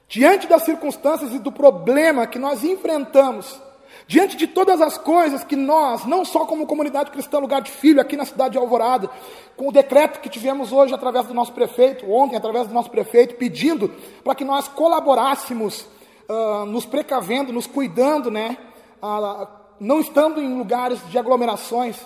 diante 0.08 0.46
das 0.46 0.62
circunstâncias 0.62 1.32
e 1.32 1.38
do 1.38 1.50
problema 1.50 2.26
que 2.26 2.38
nós 2.38 2.62
enfrentamos, 2.62 3.61
diante 4.06 4.37
de 4.37 4.46
todas 4.46 4.80
as 4.80 4.99
coisas 4.99 5.44
que 5.44 5.56
nós, 5.56 6.04
não 6.04 6.25
só 6.25 6.44
como 6.44 6.66
comunidade 6.66 7.11
cristã 7.11 7.38
Lugar 7.38 7.62
de 7.62 7.70
Filho, 7.70 8.00
aqui 8.00 8.16
na 8.16 8.25
cidade 8.25 8.52
de 8.52 8.58
Alvorada, 8.58 9.11
com 9.56 9.68
o 9.68 9.73
decreto 9.73 10.20
que 10.20 10.28
tivemos 10.28 10.73
hoje 10.73 10.94
através 10.94 11.26
do 11.26 11.34
nosso 11.34 11.52
prefeito, 11.52 12.11
ontem 12.11 12.37
através 12.37 12.66
do 12.66 12.75
nosso 12.75 12.90
prefeito, 12.90 13.37
pedindo 13.37 13.88
para 14.23 14.34
que 14.34 14.44
nós 14.44 14.68
colaborássemos, 14.68 15.87
uh, 16.28 16.66
nos 16.66 16.84
precavendo, 16.84 17.52
nos 17.52 17.66
cuidando, 17.66 18.30
né, 18.30 18.56
uh, 19.02 19.46
não 19.80 20.00
estando 20.00 20.40
em 20.40 20.56
lugares 20.56 20.99
de 21.08 21.18
aglomerações. 21.18 21.96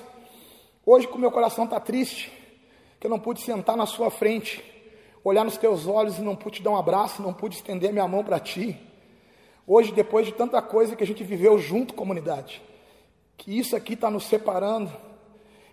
Hoje, 0.86 1.06
com 1.06 1.18
meu 1.18 1.30
coração 1.30 1.64
está 1.64 1.80
triste, 1.80 2.32
que 3.00 3.06
eu 3.06 3.10
não 3.10 3.18
pude 3.18 3.40
sentar 3.40 3.76
na 3.76 3.86
sua 3.86 4.10
frente 4.10 4.77
olhar 5.24 5.44
nos 5.44 5.56
teus 5.56 5.86
olhos 5.86 6.18
e 6.18 6.22
não 6.22 6.36
pude 6.36 6.56
te 6.56 6.62
dar 6.62 6.70
um 6.70 6.76
abraço, 6.76 7.22
não 7.22 7.32
pude 7.32 7.56
estender 7.56 7.92
minha 7.92 8.08
mão 8.08 8.24
para 8.24 8.38
ti. 8.38 8.78
Hoje, 9.66 9.92
depois 9.92 10.26
de 10.26 10.32
tanta 10.32 10.62
coisa 10.62 10.96
que 10.96 11.04
a 11.04 11.06
gente 11.06 11.22
viveu 11.22 11.58
junto, 11.58 11.94
comunidade, 11.94 12.62
que 13.36 13.58
isso 13.58 13.76
aqui 13.76 13.94
está 13.94 14.10
nos 14.10 14.24
separando, 14.24 14.90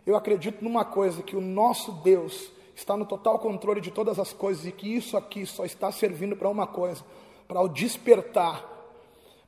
eu 0.06 0.16
acredito 0.16 0.64
numa 0.64 0.86
coisa, 0.86 1.24
que 1.24 1.36
o 1.36 1.42
nosso 1.42 1.92
Deus 1.92 2.52
está 2.76 2.98
no 2.98 3.06
total 3.06 3.40
controle 3.40 3.80
de 3.80 3.90
todas 3.90 4.20
as 4.20 4.34
coisas 4.34 4.66
e 4.66 4.72
que 4.72 4.94
isso 4.94 5.16
aqui 5.16 5.46
só 5.46 5.64
está 5.64 5.92
servindo 5.92 6.36
para 6.36 6.50
uma 6.50 6.68
coisa, 6.68 7.04
para 7.48 7.62
o 7.62 7.70
despertar, 7.70 8.64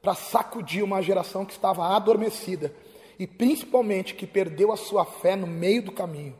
para 0.01 0.15
sacudir 0.15 0.83
uma 0.83 1.01
geração 1.01 1.45
que 1.45 1.51
estava 1.51 1.95
adormecida 1.95 2.73
e 3.19 3.27
principalmente 3.27 4.15
que 4.15 4.25
perdeu 4.25 4.71
a 4.71 4.77
sua 4.77 5.03
fé 5.03 5.35
no 5.35 5.47
meio 5.47 5.81
do 5.83 5.91
caminho. 5.91 6.35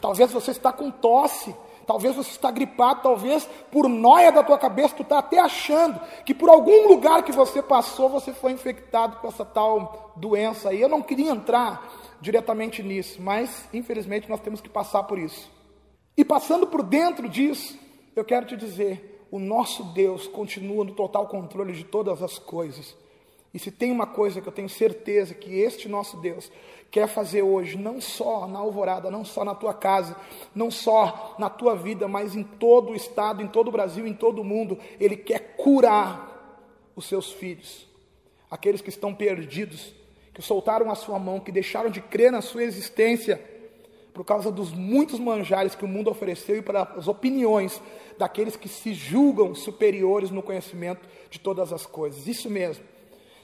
Talvez 0.00 0.30
você 0.32 0.50
está 0.50 0.72
com 0.72 0.90
tosse, 0.90 1.54
Talvez 1.86 2.16
você 2.16 2.30
está 2.30 2.50
gripado, 2.50 3.02
talvez 3.02 3.48
por 3.70 3.88
noia 3.88 4.32
da 4.32 4.42
tua 4.42 4.58
cabeça, 4.58 4.96
tu 4.96 5.02
está 5.02 5.18
até 5.18 5.38
achando 5.38 6.00
que 6.24 6.34
por 6.34 6.48
algum 6.48 6.88
lugar 6.88 7.22
que 7.22 7.30
você 7.30 7.62
passou, 7.62 8.08
você 8.08 8.32
foi 8.32 8.52
infectado 8.52 9.18
com 9.18 9.28
essa 9.28 9.44
tal 9.44 10.12
doença 10.16 10.70
aí. 10.70 10.80
Eu 10.80 10.88
não 10.88 11.00
queria 11.00 11.30
entrar 11.30 11.88
diretamente 12.20 12.82
nisso, 12.82 13.22
mas 13.22 13.68
infelizmente 13.72 14.28
nós 14.28 14.40
temos 14.40 14.60
que 14.60 14.68
passar 14.68 15.04
por 15.04 15.18
isso. 15.18 15.48
E 16.16 16.24
passando 16.24 16.66
por 16.66 16.82
dentro 16.82 17.28
disso, 17.28 17.78
eu 18.16 18.24
quero 18.24 18.46
te 18.46 18.56
dizer, 18.56 19.26
o 19.30 19.38
nosso 19.38 19.84
Deus 19.84 20.26
continua 20.26 20.84
no 20.84 20.92
total 20.92 21.28
controle 21.28 21.72
de 21.72 21.84
todas 21.84 22.22
as 22.22 22.38
coisas. 22.38 22.96
E 23.56 23.58
se 23.58 23.70
tem 23.70 23.90
uma 23.90 24.06
coisa 24.06 24.38
que 24.42 24.46
eu 24.46 24.52
tenho 24.52 24.68
certeza 24.68 25.32
que 25.32 25.60
este 25.60 25.88
nosso 25.88 26.18
Deus 26.18 26.52
quer 26.90 27.08
fazer 27.08 27.40
hoje, 27.40 27.78
não 27.78 28.02
só 28.02 28.46
na 28.46 28.58
alvorada, 28.58 29.10
não 29.10 29.24
só 29.24 29.46
na 29.46 29.54
tua 29.54 29.72
casa, 29.72 30.14
não 30.54 30.70
só 30.70 31.34
na 31.38 31.48
tua 31.48 31.74
vida, 31.74 32.06
mas 32.06 32.36
em 32.36 32.42
todo 32.42 32.92
o 32.92 32.94
estado, 32.94 33.40
em 33.42 33.46
todo 33.46 33.68
o 33.68 33.72
Brasil, 33.72 34.06
em 34.06 34.12
todo 34.12 34.42
o 34.42 34.44
mundo, 34.44 34.78
Ele 35.00 35.16
quer 35.16 35.56
curar 35.56 36.60
os 36.94 37.06
seus 37.06 37.32
filhos, 37.32 37.88
aqueles 38.50 38.82
que 38.82 38.90
estão 38.90 39.14
perdidos, 39.14 39.90
que 40.34 40.42
soltaram 40.42 40.90
a 40.90 40.94
sua 40.94 41.18
mão, 41.18 41.40
que 41.40 41.50
deixaram 41.50 41.88
de 41.88 42.02
crer 42.02 42.30
na 42.30 42.42
sua 42.42 42.62
existência, 42.62 43.42
por 44.12 44.22
causa 44.22 44.52
dos 44.52 44.70
muitos 44.70 45.18
manjares 45.18 45.74
que 45.74 45.84
o 45.86 45.88
mundo 45.88 46.10
ofereceu 46.10 46.58
e 46.58 46.62
para 46.62 46.82
as 46.82 47.08
opiniões 47.08 47.80
daqueles 48.18 48.54
que 48.54 48.68
se 48.68 48.92
julgam 48.92 49.54
superiores 49.54 50.30
no 50.30 50.42
conhecimento 50.42 51.08
de 51.30 51.40
todas 51.40 51.72
as 51.72 51.86
coisas. 51.86 52.26
Isso 52.26 52.50
mesmo. 52.50 52.84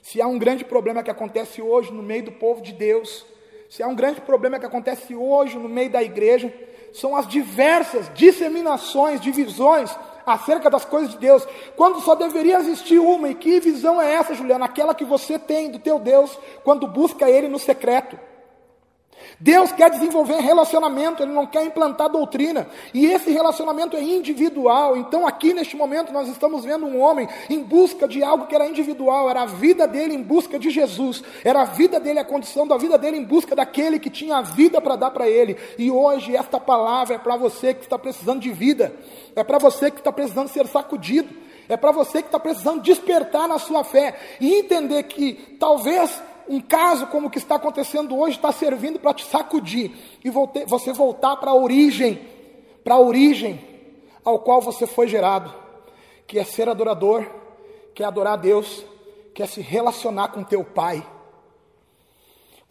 Se 0.03 0.21
há 0.21 0.27
um 0.27 0.39
grande 0.39 0.65
problema 0.65 1.03
que 1.03 1.11
acontece 1.11 1.63
hoje 1.63 1.93
no 1.93 2.03
meio 2.03 2.25
do 2.25 2.33
povo 2.33 2.61
de 2.61 2.73
Deus, 2.73 3.25
se 3.71 3.83
há 3.83 3.87
um 3.87 3.95
grande 3.95 4.21
problema 4.21 4.59
que 4.59 4.67
acontece 4.67 5.15
hoje 5.15 5.57
no 5.57 5.69
meio 5.69 5.89
da 5.89 6.03
igreja, 6.03 6.53
são 6.93 7.17
as 7.17 7.27
diversas 7.27 8.13
disseminações 8.13 9.21
de 9.21 9.31
visões 9.31 9.97
acerca 10.27 10.69
das 10.69 10.85
coisas 10.85 11.13
de 11.13 11.19
Deus, 11.19 11.47
quando 11.77 12.01
só 12.01 12.17
deveria 12.17 12.59
existir 12.59 12.99
uma. 12.99 13.29
E 13.29 13.35
que 13.35 13.61
visão 13.61 14.03
é 14.03 14.13
essa, 14.13 14.35
Juliana? 14.35 14.65
Aquela 14.65 14.95
que 14.95 15.05
você 15.05 15.39
tem 15.39 15.71
do 15.71 15.79
teu 15.79 15.99
Deus 15.99 16.37
quando 16.65 16.87
busca 16.87 17.31
Ele 17.31 17.49
no 17.49 17.59
secreto. 17.59 18.19
Deus 19.39 19.73
quer 19.73 19.91
desenvolver 19.91 20.41
relacionamento, 20.41 21.23
Ele 21.23 21.33
não 21.33 21.47
quer 21.47 21.65
implantar 21.65 22.09
doutrina, 22.09 22.69
e 22.93 23.07
esse 23.07 23.31
relacionamento 23.31 23.97
é 23.97 24.03
individual. 24.03 24.97
Então, 24.97 25.27
aqui 25.27 25.53
neste 25.53 25.77
momento, 25.77 26.13
nós 26.13 26.29
estamos 26.29 26.65
vendo 26.65 26.87
um 26.87 27.01
homem 27.01 27.29
em 27.51 27.63
busca 27.63 28.07
de 28.07 28.23
algo 28.23 28.47
que 28.47 28.55
era 28.55 28.67
individual, 28.67 29.29
era 29.29 29.43
a 29.43 29.47
vida 29.47 29.87
dele 29.87 30.15
em 30.15 30.23
busca 30.23 30.59
de 30.59 30.71
Jesus, 30.71 31.23
era 31.45 31.63
a 31.63 31.65
vida 31.65 31.99
dele, 31.99 32.19
a 32.19 32.25
condição 32.25 32.67
da 32.67 32.77
vida 32.77 32.97
dele 32.97 33.17
em 33.17 33.25
busca 33.25 33.57
daquele 33.57 33.99
que 33.99 34.11
tinha 34.11 34.37
a 34.37 34.43
vida 34.43 34.81
para 34.81 34.97
dar 34.97 35.11
para 35.11 35.29
ele. 35.29 35.57
E 35.79 35.91
hoje, 35.91 36.37
esta 36.37 36.61
palavra 36.61 37.17
é 37.17 37.19
para 37.19 37.37
você 37.37 37.75
que 37.75 37.83
está 37.83 37.99
precisando 37.99 38.41
de 38.41 38.53
vida, 38.53 38.95
é 39.35 39.43
para 39.43 39.59
você 39.59 39.91
que 39.91 39.99
está 39.99 40.13
precisando 40.13 40.49
ser 40.49 40.67
sacudido. 40.67 41.53
É 41.69 41.77
para 41.77 41.93
você 41.93 42.21
que 42.21 42.29
está 42.29 42.41
precisando 42.41 42.83
despertar 42.83 43.49
na 43.49 43.59
sua 43.59 43.85
fé 43.85 44.15
e 44.41 44.57
entender 44.57 45.05
que 45.05 45.57
talvez 45.59 46.21
um 46.49 46.61
caso 46.61 47.07
como 47.07 47.29
o 47.29 47.31
que 47.31 47.39
está 47.39 47.57
acontecendo 47.57 48.19
hoje 48.19 48.37
está 48.37 48.53
servindo 48.53 48.99
para 48.99 49.15
te 49.15 49.25
sacudir 49.25 49.93
e 50.25 50.31
você 50.31 50.93
voltar 50.93 51.37
para 51.37 51.51
a 51.51 51.55
origem, 51.55 52.21
para 52.83 52.95
a 52.95 53.01
origem 53.01 53.61
ao 54.25 54.39
qual 54.39 54.61
você 54.61 54.87
foi 54.87 55.09
gerado, 55.09 55.53
que 56.27 56.39
é 56.39 56.45
ser 56.45 56.69
adorador, 56.69 57.27
que 57.95 58.03
é 58.03 58.07
adorar 58.07 58.35
a 58.35 58.37
Deus, 58.37 58.85
que 59.35 59.43
é 59.43 59.47
se 59.47 59.61
relacionar 59.61 60.29
com 60.29 60.43
teu 60.43 60.65
Pai. 60.65 61.05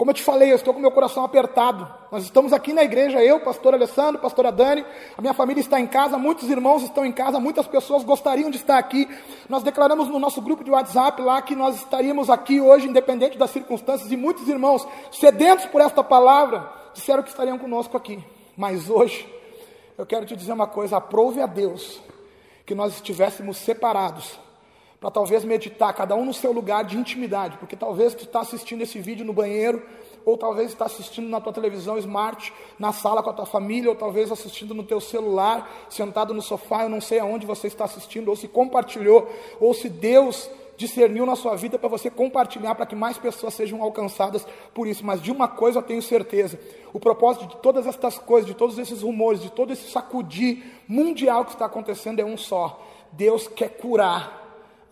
Como 0.02 0.10
eu 0.10 0.16
te 0.16 0.24
falei, 0.24 0.52
eu 0.52 0.56
estou 0.56 0.74
com 0.74 0.80
meu 0.80 0.90
coração 0.90 1.24
apertado. 1.24 1.88
Nós 2.12 2.24
estamos 2.24 2.54
aqui 2.54 2.74
na 2.74 2.84
igreja, 2.84 3.24
eu, 3.24 3.40
pastor 3.40 3.76
Alessandro, 3.76 4.20
pastora 4.20 4.52
Dani, 4.52 4.84
a 5.16 5.22
minha 5.22 5.32
família 5.32 5.62
está 5.62 5.80
em 5.80 5.86
casa, 5.86 6.18
muitos 6.18 6.50
irmãos 6.50 6.82
estão 6.82 7.06
em 7.06 7.12
casa, 7.12 7.40
muitas 7.40 7.68
pessoas 7.68 8.04
gostariam 8.04 8.50
de 8.50 8.58
estar 8.58 8.80
aqui. 8.80 9.08
Nós 9.48 9.62
declaramos 9.62 10.08
no 10.08 10.18
nosso 10.18 10.42
grupo 10.42 10.64
de 10.64 10.72
WhatsApp 10.72 11.22
lá 11.22 11.40
que 11.44 11.56
nós 11.56 11.76
estaríamos 11.76 12.32
aqui 12.32 12.60
hoje, 12.60 12.88
independente 12.88 13.38
das 13.38 13.52
circunstâncias, 13.52 14.12
e 14.12 14.18
muitos 14.18 14.48
irmãos, 14.48 14.88
sedentos 15.12 15.68
por 15.68 15.82
esta 15.82 16.04
palavra, 16.04 16.68
disseram 16.96 17.22
que 17.22 17.30
estariam 17.30 17.60
conosco 17.60 17.96
aqui. 17.96 18.18
Mas 18.58 18.90
hoje, 18.90 19.32
eu 20.00 20.06
quero 20.08 20.26
te 20.26 20.36
dizer 20.36 20.54
uma 20.54 20.66
coisa: 20.66 20.98
aprove 20.98 21.40
a 21.42 21.46
Deus 21.46 22.02
que 22.66 22.74
nós 22.74 22.96
estivéssemos 22.96 23.58
separados 23.58 24.40
para 25.02 25.10
talvez 25.10 25.44
meditar, 25.44 25.92
cada 25.96 26.16
um 26.16 26.24
no 26.24 26.34
seu 26.34 26.52
lugar 26.52 26.84
de 26.84 26.96
intimidade, 26.96 27.58
porque 27.58 27.76
talvez 27.76 28.14
tu 28.14 28.24
está 28.24 28.42
assistindo 28.42 28.82
esse 28.82 29.00
vídeo 29.00 29.26
no 29.26 29.34
banheiro, 29.34 29.82
ou 30.24 30.38
talvez 30.38 30.70
está 30.70 30.86
assistindo 30.86 31.28
na 31.28 31.42
tua 31.42 31.52
televisão 31.52 31.98
smart, 31.98 32.54
na 32.78 32.94
sala 32.94 33.24
com 33.24 33.32
a 33.32 33.34
tua 33.34 33.48
família, 33.48 33.90
ou 33.90 33.96
talvez 33.96 34.32
assistindo 34.32 34.76
no 34.76 34.84
teu 34.84 35.02
celular, 35.02 35.68
sentado 35.90 36.36
no 36.36 36.42
sofá, 36.44 36.84
eu 36.84 36.90
não 36.90 37.02
sei 37.02 37.18
aonde 37.18 37.48
você 37.48 37.66
está 37.66 37.86
assistindo, 37.86 38.30
ou 38.30 38.36
se 38.36 38.48
compartilhou, 38.48 39.28
ou 39.60 39.74
se 39.74 39.90
Deus 39.90 40.48
discerniu 40.78 41.26
na 41.26 41.36
sua 41.36 41.56
vida 41.56 41.80
para 41.80 41.90
você 41.90 42.12
compartilhar, 42.12 42.76
para 42.76 42.86
que 42.86 42.96
mais 42.96 43.18
pessoas 43.18 43.56
sejam 43.56 43.82
alcançadas 43.82 44.46
por 44.72 44.86
isso. 44.86 45.04
Mas 45.04 45.20
de 45.20 45.32
uma 45.32 45.48
coisa 45.48 45.80
eu 45.80 45.84
tenho 45.84 46.02
certeza: 46.04 46.60
o 46.94 47.00
propósito 47.00 47.48
de 47.48 47.58
todas 47.58 47.88
estas 47.88 48.20
coisas, 48.20 48.46
de 48.46 48.54
todos 48.54 48.78
esses 48.78 49.02
rumores, 49.02 49.42
de 49.42 49.52
todo 49.52 49.74
esse 49.74 49.90
sacudir 49.90 50.64
mundial 50.88 51.44
que 51.44 51.54
está 51.54 51.66
acontecendo 51.66 52.20
é 52.20 52.26
um 52.26 52.38
só. 52.38 52.80
Deus 53.12 53.48
quer 53.48 53.70
curar 53.70 54.41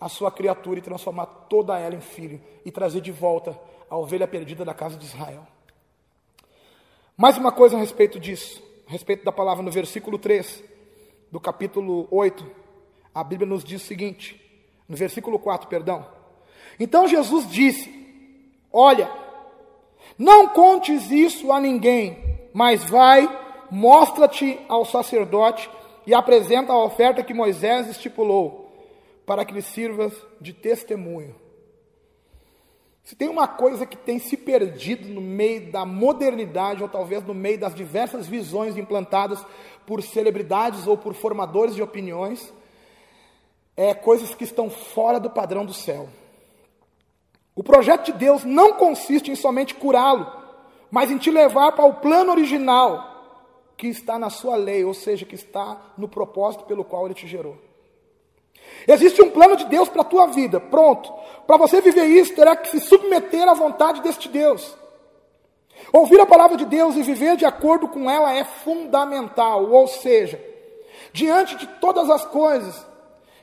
a 0.00 0.08
sua 0.08 0.30
criatura 0.30 0.78
e 0.78 0.82
transformar 0.82 1.26
toda 1.26 1.78
ela 1.78 1.94
em 1.94 2.00
filho 2.00 2.40
e 2.64 2.70
trazer 2.70 3.00
de 3.00 3.12
volta 3.12 3.58
a 3.88 3.96
ovelha 3.96 4.26
perdida 4.26 4.64
da 4.64 4.72
casa 4.72 4.96
de 4.96 5.04
Israel. 5.04 5.46
Mais 7.16 7.36
uma 7.36 7.52
coisa 7.52 7.76
a 7.76 7.80
respeito 7.80 8.18
disso, 8.18 8.62
a 8.88 8.90
respeito 8.90 9.24
da 9.24 9.30
palavra 9.30 9.62
no 9.62 9.70
versículo 9.70 10.18
3 10.18 10.64
do 11.30 11.38
capítulo 11.38 12.08
8, 12.10 12.50
a 13.14 13.22
Bíblia 13.22 13.48
nos 13.48 13.62
diz 13.62 13.82
o 13.82 13.86
seguinte, 13.86 14.40
no 14.88 14.96
versículo 14.96 15.38
4, 15.38 15.68
perdão. 15.68 16.06
Então 16.78 17.06
Jesus 17.06 17.48
disse: 17.48 17.92
Olha, 18.72 19.10
não 20.18 20.48
contes 20.48 21.10
isso 21.10 21.52
a 21.52 21.60
ninguém, 21.60 22.40
mas 22.52 22.82
vai, 22.84 23.28
mostra-te 23.70 24.58
ao 24.68 24.84
sacerdote 24.84 25.70
e 26.06 26.14
apresenta 26.14 26.72
a 26.72 26.84
oferta 26.84 27.22
que 27.22 27.34
Moisés 27.34 27.88
estipulou, 27.88 28.59
para 29.30 29.44
que 29.44 29.54
lhe 29.54 29.62
sirvas 29.62 30.12
de 30.40 30.52
testemunho. 30.52 31.36
Se 33.04 33.14
tem 33.14 33.28
uma 33.28 33.46
coisa 33.46 33.86
que 33.86 33.96
tem 33.96 34.18
se 34.18 34.36
perdido 34.36 35.08
no 35.08 35.20
meio 35.20 35.70
da 35.70 35.84
modernidade, 35.84 36.82
ou 36.82 36.88
talvez 36.88 37.22
no 37.22 37.32
meio 37.32 37.56
das 37.56 37.72
diversas 37.72 38.26
visões 38.26 38.76
implantadas 38.76 39.46
por 39.86 40.02
celebridades 40.02 40.88
ou 40.88 40.98
por 40.98 41.14
formadores 41.14 41.76
de 41.76 41.80
opiniões, 41.80 42.52
é 43.76 43.94
coisas 43.94 44.34
que 44.34 44.42
estão 44.42 44.68
fora 44.68 45.20
do 45.20 45.30
padrão 45.30 45.64
do 45.64 45.72
céu. 45.72 46.08
O 47.54 47.62
projeto 47.62 48.06
de 48.06 48.12
Deus 48.18 48.42
não 48.42 48.72
consiste 48.72 49.30
em 49.30 49.36
somente 49.36 49.76
curá-lo, 49.76 50.26
mas 50.90 51.08
em 51.08 51.18
te 51.18 51.30
levar 51.30 51.70
para 51.70 51.84
o 51.84 51.94
plano 51.94 52.32
original 52.32 53.70
que 53.76 53.86
está 53.86 54.18
na 54.18 54.28
sua 54.28 54.56
lei, 54.56 54.84
ou 54.84 54.92
seja, 54.92 55.24
que 55.24 55.36
está 55.36 55.92
no 55.96 56.08
propósito 56.08 56.64
pelo 56.64 56.84
qual 56.84 57.06
ele 57.06 57.14
te 57.14 57.28
gerou. 57.28 57.69
Existe 58.86 59.22
um 59.22 59.30
plano 59.30 59.56
de 59.56 59.64
Deus 59.66 59.88
para 59.88 60.02
a 60.02 60.04
tua 60.04 60.26
vida, 60.26 60.60
pronto. 60.60 61.12
Para 61.46 61.56
você 61.56 61.80
viver 61.80 62.06
isso, 62.06 62.34
terá 62.34 62.56
que 62.56 62.68
se 62.68 62.80
submeter 62.80 63.48
à 63.48 63.54
vontade 63.54 64.00
deste 64.00 64.28
Deus. 64.28 64.76
Ouvir 65.92 66.20
a 66.20 66.26
palavra 66.26 66.56
de 66.56 66.64
Deus 66.64 66.96
e 66.96 67.02
viver 67.02 67.36
de 67.36 67.44
acordo 67.44 67.88
com 67.88 68.10
ela 68.10 68.32
é 68.32 68.44
fundamental, 68.44 69.70
ou 69.70 69.86
seja, 69.88 70.40
diante 71.12 71.56
de 71.56 71.66
todas 71.66 72.08
as 72.10 72.24
coisas 72.24 72.86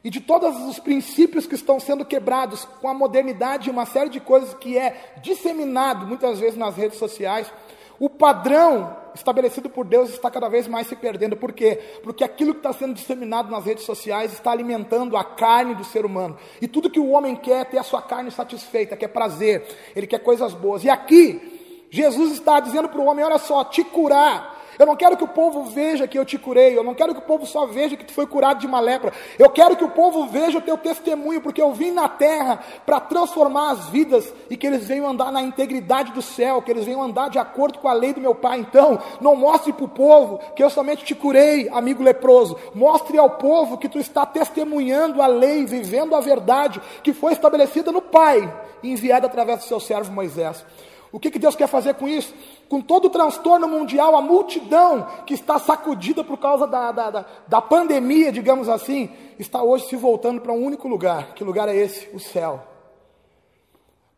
e 0.03 0.09
de 0.09 0.21
todos 0.21 0.55
os 0.69 0.79
princípios 0.79 1.45
que 1.45 1.55
estão 1.55 1.79
sendo 1.79 2.05
quebrados 2.05 2.65
com 2.79 2.87
a 2.87 2.93
modernidade 2.93 3.67
e 3.67 3.71
uma 3.71 3.85
série 3.85 4.09
de 4.09 4.19
coisas 4.19 4.53
que 4.53 4.77
é 4.77 5.15
disseminado 5.21 6.05
muitas 6.05 6.39
vezes 6.39 6.57
nas 6.57 6.75
redes 6.75 6.97
sociais, 6.97 7.51
o 7.99 8.09
padrão 8.09 8.95
estabelecido 9.17 9.69
por 9.69 9.85
Deus 9.85 10.09
está 10.09 10.31
cada 10.31 10.47
vez 10.47 10.67
mais 10.67 10.87
se 10.87 10.95
perdendo. 10.95 11.35
Por 11.35 11.53
quê? 11.53 11.79
Porque 12.03 12.23
aquilo 12.23 12.53
que 12.53 12.59
está 12.59 12.73
sendo 12.73 12.93
disseminado 12.93 13.51
nas 13.51 13.65
redes 13.65 13.83
sociais 13.83 14.33
está 14.33 14.51
alimentando 14.51 15.17
a 15.17 15.23
carne 15.23 15.75
do 15.75 15.83
ser 15.83 16.05
humano. 16.05 16.37
E 16.61 16.67
tudo 16.67 16.89
que 16.89 16.99
o 16.99 17.09
homem 17.09 17.35
quer 17.35 17.61
é 17.61 17.65
ter 17.65 17.77
a 17.77 17.83
sua 17.83 18.01
carne 18.01 18.31
satisfeita, 18.31 18.97
quer 18.97 19.09
prazer, 19.09 19.65
ele 19.95 20.07
quer 20.07 20.19
coisas 20.19 20.53
boas. 20.53 20.83
E 20.83 20.89
aqui, 20.89 21.87
Jesus 21.89 22.33
está 22.33 22.59
dizendo 22.59 22.89
para 22.89 22.99
o 22.99 23.05
homem: 23.05 23.23
olha 23.23 23.37
só, 23.37 23.63
te 23.63 23.83
curar 23.83 24.56
eu 24.79 24.85
não 24.85 24.95
quero 24.95 25.17
que 25.17 25.23
o 25.23 25.27
povo 25.27 25.63
veja 25.63 26.07
que 26.07 26.17
eu 26.17 26.25
te 26.25 26.37
curei. 26.37 26.77
Eu 26.77 26.83
não 26.83 26.93
quero 26.93 27.13
que 27.13 27.19
o 27.19 27.23
povo 27.23 27.45
só 27.45 27.65
veja 27.65 27.95
que 27.95 28.05
tu 28.05 28.13
foi 28.13 28.27
curado 28.27 28.59
de 28.59 28.67
uma 28.67 28.79
lepra. 28.79 29.11
Eu 29.37 29.49
quero 29.49 29.75
que 29.75 29.83
o 29.83 29.89
povo 29.89 30.27
veja 30.27 30.59
o 30.59 30.61
teu 30.61 30.77
testemunho, 30.77 31.41
porque 31.41 31.61
eu 31.61 31.73
vim 31.73 31.91
na 31.91 32.07
terra 32.07 32.59
para 32.85 32.99
transformar 32.99 33.71
as 33.71 33.89
vidas 33.89 34.33
e 34.49 34.57
que 34.57 34.67
eles 34.67 34.87
venham 34.87 35.07
andar 35.07 35.31
na 35.31 35.41
integridade 35.41 36.11
do 36.11 36.21
céu, 36.21 36.61
que 36.61 36.71
eles 36.71 36.85
venham 36.85 37.01
andar 37.01 37.29
de 37.29 37.39
acordo 37.39 37.79
com 37.79 37.87
a 37.87 37.93
lei 37.93 38.13
do 38.13 38.21
meu 38.21 38.35
Pai. 38.35 38.59
Então, 38.59 38.99
não 39.19 39.35
mostre 39.35 39.73
para 39.73 39.85
o 39.85 39.89
povo 39.89 40.39
que 40.55 40.63
eu 40.63 40.69
somente 40.69 41.03
te 41.03 41.15
curei, 41.15 41.69
amigo 41.69 42.03
leproso. 42.03 42.57
Mostre 42.73 43.17
ao 43.17 43.31
povo 43.31 43.77
que 43.77 43.89
tu 43.89 43.99
está 43.99 44.25
testemunhando 44.25 45.21
a 45.21 45.27
lei, 45.27 45.65
vivendo 45.65 46.15
a 46.15 46.19
verdade 46.19 46.81
que 47.03 47.13
foi 47.13 47.33
estabelecida 47.33 47.91
no 47.91 48.01
Pai 48.01 48.53
e 48.83 48.91
enviada 48.91 49.27
através 49.27 49.59
do 49.59 49.65
seu 49.65 49.79
servo 49.79 50.11
Moisés. 50.11 50.63
O 51.17 51.19
que, 51.19 51.31
que 51.31 51.39
Deus 51.39 51.55
quer 51.55 51.65
fazer 51.65 51.95
com 51.95 52.07
isso? 52.07 52.31
Com 52.69 52.79
todo 52.79 53.05
o 53.05 53.09
transtorno 53.09 53.67
mundial, 53.67 54.15
a 54.15 54.21
multidão 54.21 55.07
que 55.25 55.33
está 55.33 55.57
sacudida 55.57 56.23
por 56.23 56.37
causa 56.37 56.67
da, 56.67 56.91
da, 56.91 57.09
da, 57.09 57.25
da 57.47 57.59
pandemia, 57.59 58.31
digamos 58.31 58.69
assim, 58.69 59.09
está 59.39 59.63
hoje 59.63 59.87
se 59.87 59.95
voltando 59.95 60.39
para 60.41 60.53
um 60.53 60.63
único 60.63 60.87
lugar. 60.87 61.33
Que 61.33 61.43
lugar 61.43 61.67
é 61.69 61.75
esse? 61.75 62.07
O 62.13 62.19
céu. 62.19 62.61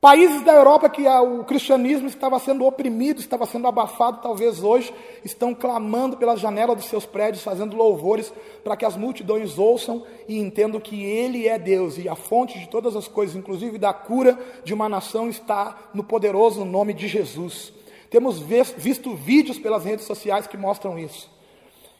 Países 0.01 0.43
da 0.43 0.53
Europa 0.53 0.89
que 0.89 1.05
o 1.05 1.43
cristianismo 1.43 2.07
estava 2.07 2.39
sendo 2.39 2.65
oprimido, 2.65 3.19
estava 3.19 3.45
sendo 3.45 3.67
abafado, 3.67 4.21
talvez 4.21 4.63
hoje 4.63 4.93
estão 5.25 5.53
clamando 5.53 6.15
pelas 6.15 6.39
janelas 6.39 6.77
dos 6.77 6.85
seus 6.85 7.05
prédios, 7.05 7.43
fazendo 7.43 7.75
louvores 7.75 8.31
para 8.63 8.77
que 8.77 8.85
as 8.85 8.95
multidões 8.95 9.59
ouçam 9.59 10.05
e 10.25 10.39
entendam 10.39 10.79
que 10.79 11.03
Ele 11.03 11.49
é 11.49 11.59
Deus 11.59 11.97
e 11.97 12.07
a 12.07 12.15
fonte 12.15 12.57
de 12.57 12.69
todas 12.69 12.95
as 12.95 13.09
coisas, 13.09 13.35
inclusive 13.35 13.77
da 13.77 13.91
cura 13.91 14.39
de 14.63 14.73
uma 14.73 14.87
nação, 14.87 15.27
está 15.27 15.77
no 15.93 16.01
poderoso 16.01 16.63
nome 16.63 16.93
de 16.93 17.05
Jesus. 17.05 17.73
Temos 18.09 18.39
visto 18.39 19.13
vídeos 19.15 19.59
pelas 19.59 19.83
redes 19.83 20.05
sociais 20.05 20.47
que 20.47 20.55
mostram 20.55 20.97
isso. 20.97 21.29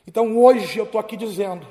Então 0.07 0.37
hoje 0.37 0.79
eu 0.79 0.85
estou 0.85 1.01
aqui 1.01 1.17
dizendo 1.17 1.67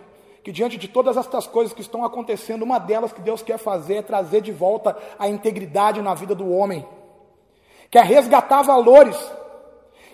que 0.48 0.52
diante 0.52 0.78
de 0.78 0.88
todas 0.88 1.18
estas 1.18 1.46
coisas 1.46 1.74
que 1.74 1.82
estão 1.82 2.02
acontecendo, 2.02 2.62
uma 2.62 2.78
delas 2.78 3.12
que 3.12 3.20
Deus 3.20 3.42
quer 3.42 3.58
fazer 3.58 3.96
é 3.96 4.02
trazer 4.02 4.40
de 4.40 4.50
volta 4.50 4.96
a 5.18 5.28
integridade 5.28 6.00
na 6.00 6.14
vida 6.14 6.34
do 6.34 6.50
homem, 6.50 6.86
quer 7.90 8.02
resgatar 8.02 8.62
valores, 8.62 9.14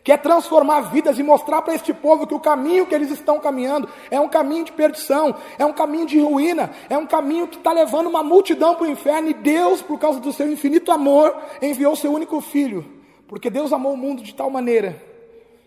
quer 0.02 0.18
transformar 0.18 0.90
vidas 0.90 1.20
e 1.20 1.22
mostrar 1.22 1.62
para 1.62 1.72
este 1.72 1.94
povo 1.94 2.26
que 2.26 2.34
o 2.34 2.40
caminho 2.40 2.84
que 2.84 2.96
eles 2.96 3.12
estão 3.12 3.38
caminhando 3.38 3.88
é 4.10 4.18
um 4.18 4.28
caminho 4.28 4.64
de 4.64 4.72
perdição, 4.72 5.36
é 5.56 5.64
um 5.64 5.72
caminho 5.72 6.06
de 6.06 6.18
ruína, 6.18 6.72
é 6.90 6.98
um 6.98 7.06
caminho 7.06 7.46
que 7.46 7.58
está 7.58 7.70
levando 7.70 8.08
uma 8.08 8.24
multidão 8.24 8.74
para 8.74 8.88
o 8.88 8.90
inferno 8.90 9.28
e 9.30 9.34
Deus, 9.34 9.82
por 9.82 10.00
causa 10.00 10.18
do 10.18 10.32
seu 10.32 10.50
infinito 10.50 10.90
amor, 10.90 11.32
enviou 11.62 11.94
seu 11.94 12.12
único 12.12 12.40
filho, 12.40 12.84
porque 13.28 13.48
Deus 13.48 13.72
amou 13.72 13.92
o 13.92 13.96
mundo 13.96 14.20
de 14.20 14.34
tal 14.34 14.50
maneira 14.50 15.13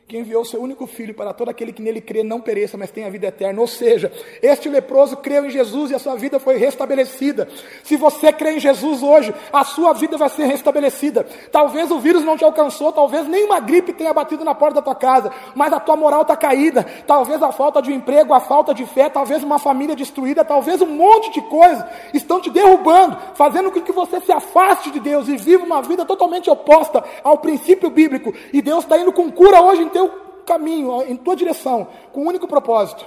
que 0.07 0.17
enviou 0.17 0.45
seu 0.45 0.61
único 0.61 0.87
filho 0.87 1.13
para 1.13 1.33
todo 1.33 1.49
aquele 1.49 1.73
que 1.73 1.81
nele 1.81 1.99
crê 1.99 2.23
não 2.23 2.39
pereça, 2.39 2.77
mas 2.77 2.89
tenha 2.89 3.11
vida 3.11 3.27
eterna. 3.27 3.59
Ou 3.59 3.67
seja, 3.67 4.09
este 4.41 4.69
leproso 4.69 5.17
creu 5.17 5.45
em 5.45 5.49
Jesus 5.49 5.91
e 5.91 5.95
a 5.95 5.99
sua 5.99 6.15
vida 6.15 6.39
foi 6.39 6.55
restabelecida. 6.55 7.45
Se 7.83 7.97
você 7.97 8.31
crê 8.31 8.51
em 8.51 8.59
Jesus 8.59 9.03
hoje, 9.03 9.35
a 9.51 9.65
sua 9.65 9.91
vida 9.91 10.15
vai 10.15 10.29
ser 10.29 10.45
restabelecida. 10.45 11.25
Talvez 11.51 11.91
o 11.91 11.99
vírus 11.99 12.23
não 12.23 12.37
te 12.37 12.45
alcançou, 12.45 12.93
talvez 12.93 13.27
nenhuma 13.27 13.59
gripe 13.59 13.91
tenha 13.91 14.13
batido 14.13 14.45
na 14.45 14.55
porta 14.55 14.75
da 14.75 14.81
tua 14.81 14.95
casa, 14.95 15.29
mas 15.53 15.73
a 15.73 15.79
tua 15.79 15.97
moral 15.97 16.21
está 16.21 16.37
caída. 16.37 16.85
Talvez 17.05 17.43
a 17.43 17.51
falta 17.51 17.81
de 17.81 17.91
um 17.91 17.95
emprego, 17.95 18.33
a 18.33 18.39
falta 18.39 18.73
de 18.73 18.85
fé, 18.85 19.09
talvez 19.09 19.43
uma 19.43 19.59
família 19.59 19.93
destruída, 19.93 20.45
talvez 20.45 20.81
um 20.81 20.85
monte 20.87 21.33
de 21.33 21.41
coisas 21.41 21.83
estão 22.13 22.39
te 22.39 22.49
derrubando, 22.49 23.17
fazendo 23.35 23.69
com 23.71 23.81
que 23.81 23.91
você 23.91 24.21
se 24.21 24.31
afaste 24.31 24.89
de 24.89 25.01
Deus 25.01 25.27
e 25.27 25.35
viva 25.35 25.65
uma 25.65 25.81
vida 25.81 26.05
totalmente 26.05 26.49
oposta 26.49 27.03
ao 27.21 27.39
princípio 27.39 27.89
bíblico. 27.89 28.33
E 28.53 28.61
Deus 28.61 28.85
está 28.85 28.97
indo 28.97 29.11
com 29.11 29.29
cura 29.29 29.61
hoje 29.61 29.81
em 29.81 29.96
teu 29.97 30.09
caminho, 30.45 31.01
em 31.01 31.15
tua 31.15 31.35
direção, 31.35 31.87
com 32.13 32.21
um 32.21 32.27
único 32.27 32.47
propósito: 32.47 33.03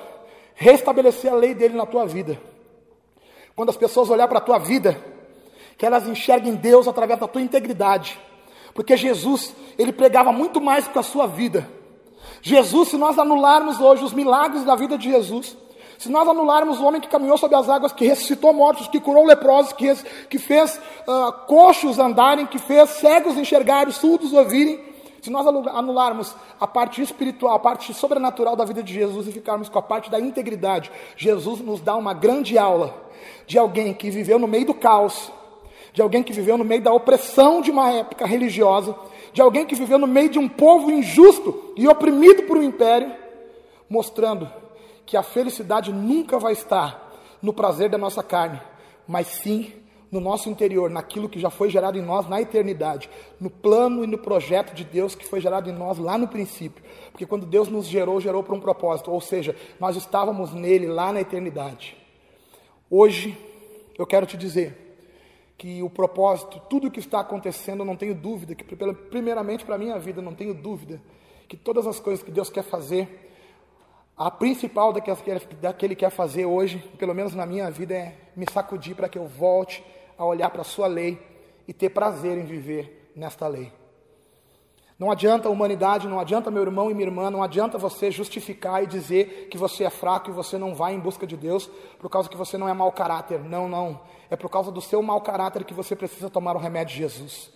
restabelecer 0.54 1.32
a 1.32 1.36
lei 1.36 1.54
dele 1.54 1.76
na 1.76 1.86
tua 1.86 2.04
vida. 2.04 2.40
Quando 3.54 3.68
as 3.68 3.76
pessoas 3.76 4.10
olhar 4.10 4.26
para 4.26 4.38
a 4.38 4.42
tua 4.42 4.58
vida, 4.58 5.00
que 5.78 5.86
elas 5.86 6.08
enxerguem 6.08 6.56
Deus 6.56 6.88
através 6.88 7.20
da 7.20 7.28
tua 7.28 7.40
integridade. 7.40 8.18
Porque 8.74 8.96
Jesus, 8.96 9.54
ele 9.78 9.92
pregava 9.92 10.32
muito 10.32 10.60
mais 10.60 10.88
que 10.88 10.98
a 10.98 11.02
sua 11.02 11.26
vida. 11.26 11.68
Jesus, 12.42 12.88
se 12.88 12.96
nós 12.96 13.18
anularmos 13.18 13.80
hoje 13.80 14.04
os 14.04 14.12
milagres 14.12 14.64
da 14.64 14.74
vida 14.74 14.96
de 14.98 15.10
Jesus, 15.10 15.56
se 15.98 16.08
nós 16.08 16.26
anularmos 16.26 16.80
o 16.80 16.84
homem 16.84 17.00
que 17.00 17.08
caminhou 17.08 17.36
sobre 17.36 17.56
as 17.56 17.68
águas, 17.68 17.92
que 17.92 18.06
ressuscitou 18.06 18.52
mortos, 18.52 18.88
que 18.88 19.00
curou 19.00 19.24
leprosos, 19.24 19.72
que, 19.72 19.94
que 20.28 20.38
fez 20.38 20.80
uh, 21.06 21.32
coxos 21.46 21.98
andarem, 21.98 22.46
que 22.46 22.58
fez 22.58 22.90
cegos 22.90 23.36
enxergarem, 23.36 23.92
surdos 23.92 24.32
ouvirem, 24.32 24.89
se 25.20 25.30
nós 25.30 25.46
anularmos 25.46 26.34
a 26.58 26.66
parte 26.66 27.02
espiritual, 27.02 27.54
a 27.54 27.58
parte 27.58 27.92
sobrenatural 27.92 28.56
da 28.56 28.64
vida 28.64 28.82
de 28.82 28.92
Jesus 28.92 29.28
e 29.28 29.32
ficarmos 29.32 29.68
com 29.68 29.78
a 29.78 29.82
parte 29.82 30.10
da 30.10 30.18
integridade, 30.18 30.90
Jesus 31.16 31.60
nos 31.60 31.80
dá 31.80 31.94
uma 31.96 32.14
grande 32.14 32.56
aula 32.56 32.94
de 33.46 33.58
alguém 33.58 33.92
que 33.92 34.10
viveu 34.10 34.38
no 34.38 34.46
meio 34.46 34.66
do 34.66 34.74
caos, 34.74 35.30
de 35.92 36.00
alguém 36.00 36.22
que 36.22 36.32
viveu 36.32 36.56
no 36.56 36.64
meio 36.64 36.82
da 36.82 36.92
opressão 36.92 37.60
de 37.60 37.70
uma 37.70 37.90
época 37.90 38.26
religiosa, 38.26 38.94
de 39.32 39.42
alguém 39.42 39.66
que 39.66 39.74
viveu 39.74 39.98
no 39.98 40.06
meio 40.06 40.30
de 40.30 40.38
um 40.38 40.48
povo 40.48 40.90
injusto 40.90 41.72
e 41.76 41.86
oprimido 41.86 42.44
por 42.44 42.56
um 42.56 42.62
império, 42.62 43.12
mostrando 43.88 44.50
que 45.04 45.16
a 45.16 45.22
felicidade 45.22 45.92
nunca 45.92 46.38
vai 46.38 46.52
estar 46.52 47.10
no 47.42 47.52
prazer 47.52 47.90
da 47.90 47.98
nossa 47.98 48.22
carne, 48.22 48.60
mas 49.06 49.26
sim 49.26 49.72
no 50.10 50.20
nosso 50.20 50.48
interior, 50.48 50.90
naquilo 50.90 51.28
que 51.28 51.38
já 51.38 51.50
foi 51.50 51.70
gerado 51.70 51.96
em 51.96 52.02
nós 52.02 52.28
na 52.28 52.40
eternidade, 52.40 53.08
no 53.38 53.48
plano 53.48 54.02
e 54.02 54.06
no 54.06 54.18
projeto 54.18 54.74
de 54.74 54.84
Deus 54.84 55.14
que 55.14 55.26
foi 55.26 55.40
gerado 55.40 55.70
em 55.70 55.72
nós 55.72 55.98
lá 55.98 56.18
no 56.18 56.26
princípio. 56.26 56.82
Porque 57.12 57.26
quando 57.26 57.46
Deus 57.46 57.68
nos 57.68 57.86
gerou, 57.86 58.20
gerou 58.20 58.42
para 58.42 58.54
um 58.54 58.60
propósito, 58.60 59.10
ou 59.10 59.20
seja, 59.20 59.54
nós 59.78 59.96
estávamos 59.96 60.52
nele 60.52 60.88
lá 60.88 61.12
na 61.12 61.20
eternidade. 61.20 61.96
Hoje, 62.90 63.38
eu 63.96 64.06
quero 64.06 64.26
te 64.26 64.36
dizer 64.36 64.88
que 65.56 65.82
o 65.82 65.90
propósito, 65.90 66.60
tudo 66.68 66.88
o 66.88 66.90
que 66.90 66.98
está 66.98 67.20
acontecendo, 67.20 67.80
eu 67.80 67.84
não 67.84 67.94
tenho 67.94 68.14
dúvida, 68.14 68.54
que 68.54 68.64
primeiramente 69.10 69.64
para 69.64 69.76
a 69.76 69.78
minha 69.78 69.98
vida, 69.98 70.20
não 70.20 70.34
tenho 70.34 70.54
dúvida, 70.54 71.00
que 71.46 71.56
todas 71.56 71.86
as 71.86 72.00
coisas 72.00 72.24
que 72.24 72.30
Deus 72.30 72.50
quer 72.50 72.64
fazer, 72.64 73.30
a 74.16 74.30
principal 74.30 74.92
daquela 74.92 75.16
que 75.16 75.84
Ele 75.84 75.94
quer 75.94 76.10
fazer 76.10 76.46
hoje, 76.46 76.78
pelo 76.98 77.14
menos 77.14 77.34
na 77.34 77.46
minha 77.46 77.70
vida, 77.70 77.94
é 77.94 78.16
me 78.34 78.44
sacudir 78.50 78.94
para 78.94 79.08
que 79.08 79.18
eu 79.18 79.26
volte 79.26 79.84
a 80.20 80.24
olhar 80.26 80.50
para 80.50 80.60
a 80.60 80.64
sua 80.64 80.86
lei 80.86 81.18
e 81.66 81.72
ter 81.72 81.88
prazer 81.88 82.36
em 82.36 82.44
viver 82.44 83.10
nesta 83.16 83.48
lei. 83.48 83.72
Não 84.98 85.10
adianta 85.10 85.48
a 85.48 85.50
humanidade, 85.50 86.06
não 86.06 86.20
adianta 86.20 86.50
meu 86.50 86.62
irmão 86.62 86.90
e 86.90 86.94
minha 86.94 87.06
irmã, 87.06 87.30
não 87.30 87.42
adianta 87.42 87.78
você 87.78 88.10
justificar 88.10 88.84
e 88.84 88.86
dizer 88.86 89.48
que 89.50 89.56
você 89.56 89.84
é 89.84 89.88
fraco 89.88 90.28
e 90.28 90.32
você 90.32 90.58
não 90.58 90.74
vai 90.74 90.92
em 90.92 91.00
busca 91.00 91.26
de 91.26 91.38
Deus 91.38 91.70
por 91.98 92.10
causa 92.10 92.28
que 92.28 92.36
você 92.36 92.58
não 92.58 92.68
é 92.68 92.74
mau 92.74 92.92
caráter. 92.92 93.40
Não, 93.42 93.66
não. 93.66 93.98
É 94.28 94.36
por 94.36 94.50
causa 94.50 94.70
do 94.70 94.82
seu 94.82 95.02
mau 95.02 95.22
caráter 95.22 95.64
que 95.64 95.72
você 95.72 95.96
precisa 95.96 96.28
tomar 96.28 96.54
o 96.54 96.58
remédio 96.58 96.92
de 96.94 97.00
Jesus. 97.00 97.50